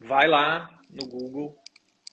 [0.00, 1.58] Vai lá no Google,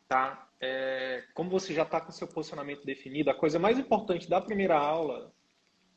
[0.09, 0.45] tá?
[0.59, 4.77] É, como você já está com seu posicionamento definido, a coisa mais importante da primeira
[4.77, 5.31] aula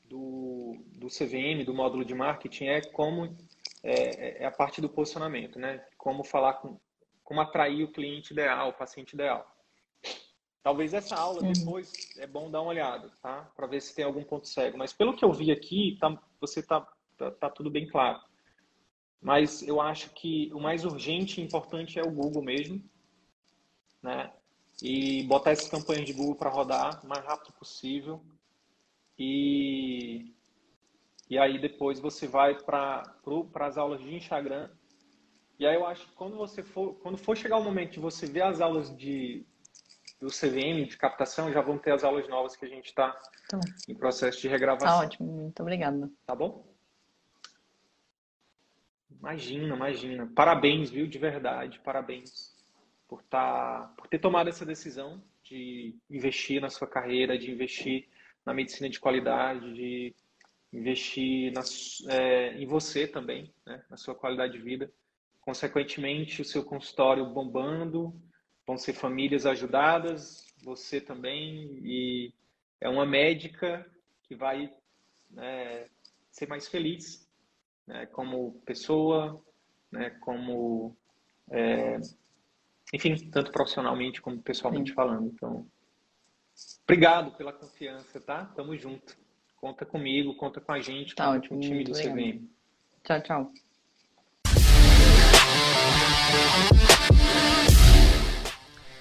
[0.04, 3.36] do, do CVM, do módulo de marketing, é como
[3.82, 5.84] é, é, a parte do posicionamento, né?
[5.98, 6.78] Como falar com,
[7.24, 9.44] como atrair o cliente ideal, o paciente ideal.
[10.62, 13.50] Talvez essa aula depois é bom dar uma olhada, tá?
[13.56, 14.78] Para ver se tem algum ponto cego.
[14.78, 16.86] Mas pelo que eu vi aqui, tá, você tá,
[17.18, 18.20] tá, tá tudo bem claro.
[19.20, 22.82] Mas eu acho que o mais urgente e importante é o Google mesmo,
[24.02, 24.32] né?
[24.82, 28.20] E botar essas campanhas de Google para rodar o mais rápido possível.
[29.18, 30.34] E
[31.28, 33.02] e aí depois você vai para
[33.60, 34.70] as aulas de Instagram.
[35.58, 38.26] E aí eu acho que quando você for, quando for chegar o momento de você
[38.26, 39.46] ver as aulas de
[40.20, 43.10] do CVM de captação, já vão ter as aulas novas que a gente está
[43.48, 45.00] tá em processo de regravação.
[45.00, 46.10] Tá ótimo, muito obrigada.
[46.26, 46.73] Tá bom?
[49.18, 50.26] Imagina, imagina.
[50.34, 52.54] Parabéns, viu, de verdade, parabéns
[53.08, 58.08] por tá, por ter tomado essa decisão de investir na sua carreira, de investir
[58.44, 60.14] na medicina de qualidade, de
[60.72, 61.62] investir na,
[62.12, 64.90] é, em você também, né, na sua qualidade de vida.
[65.40, 68.14] Consequentemente, o seu consultório bombando,
[68.66, 72.32] vão ser famílias ajudadas, você também, e
[72.80, 73.86] é uma médica
[74.22, 74.72] que vai
[75.30, 75.86] né,
[76.30, 77.23] ser mais feliz
[77.86, 79.42] né, como pessoa,
[79.90, 80.96] né, como.
[81.50, 81.98] É,
[82.92, 84.94] enfim, tanto profissionalmente como pessoalmente Sim.
[84.94, 85.26] falando.
[85.26, 85.66] Então,
[86.84, 88.44] obrigado pela confiança, tá?
[88.56, 89.16] Tamo junto.
[89.56, 92.14] Conta comigo, conta com a gente, tá conta com o time do legal.
[92.14, 92.48] CVM.
[93.02, 93.52] Tchau, tchau.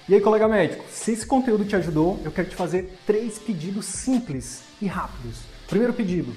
[0.06, 3.86] E aí, colega médico, se esse conteúdo te ajudou, eu quero te fazer três pedidos
[3.86, 5.44] simples e rápidos.
[5.66, 6.36] Primeiro pedido,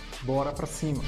[0.23, 1.01] Bora pra cima!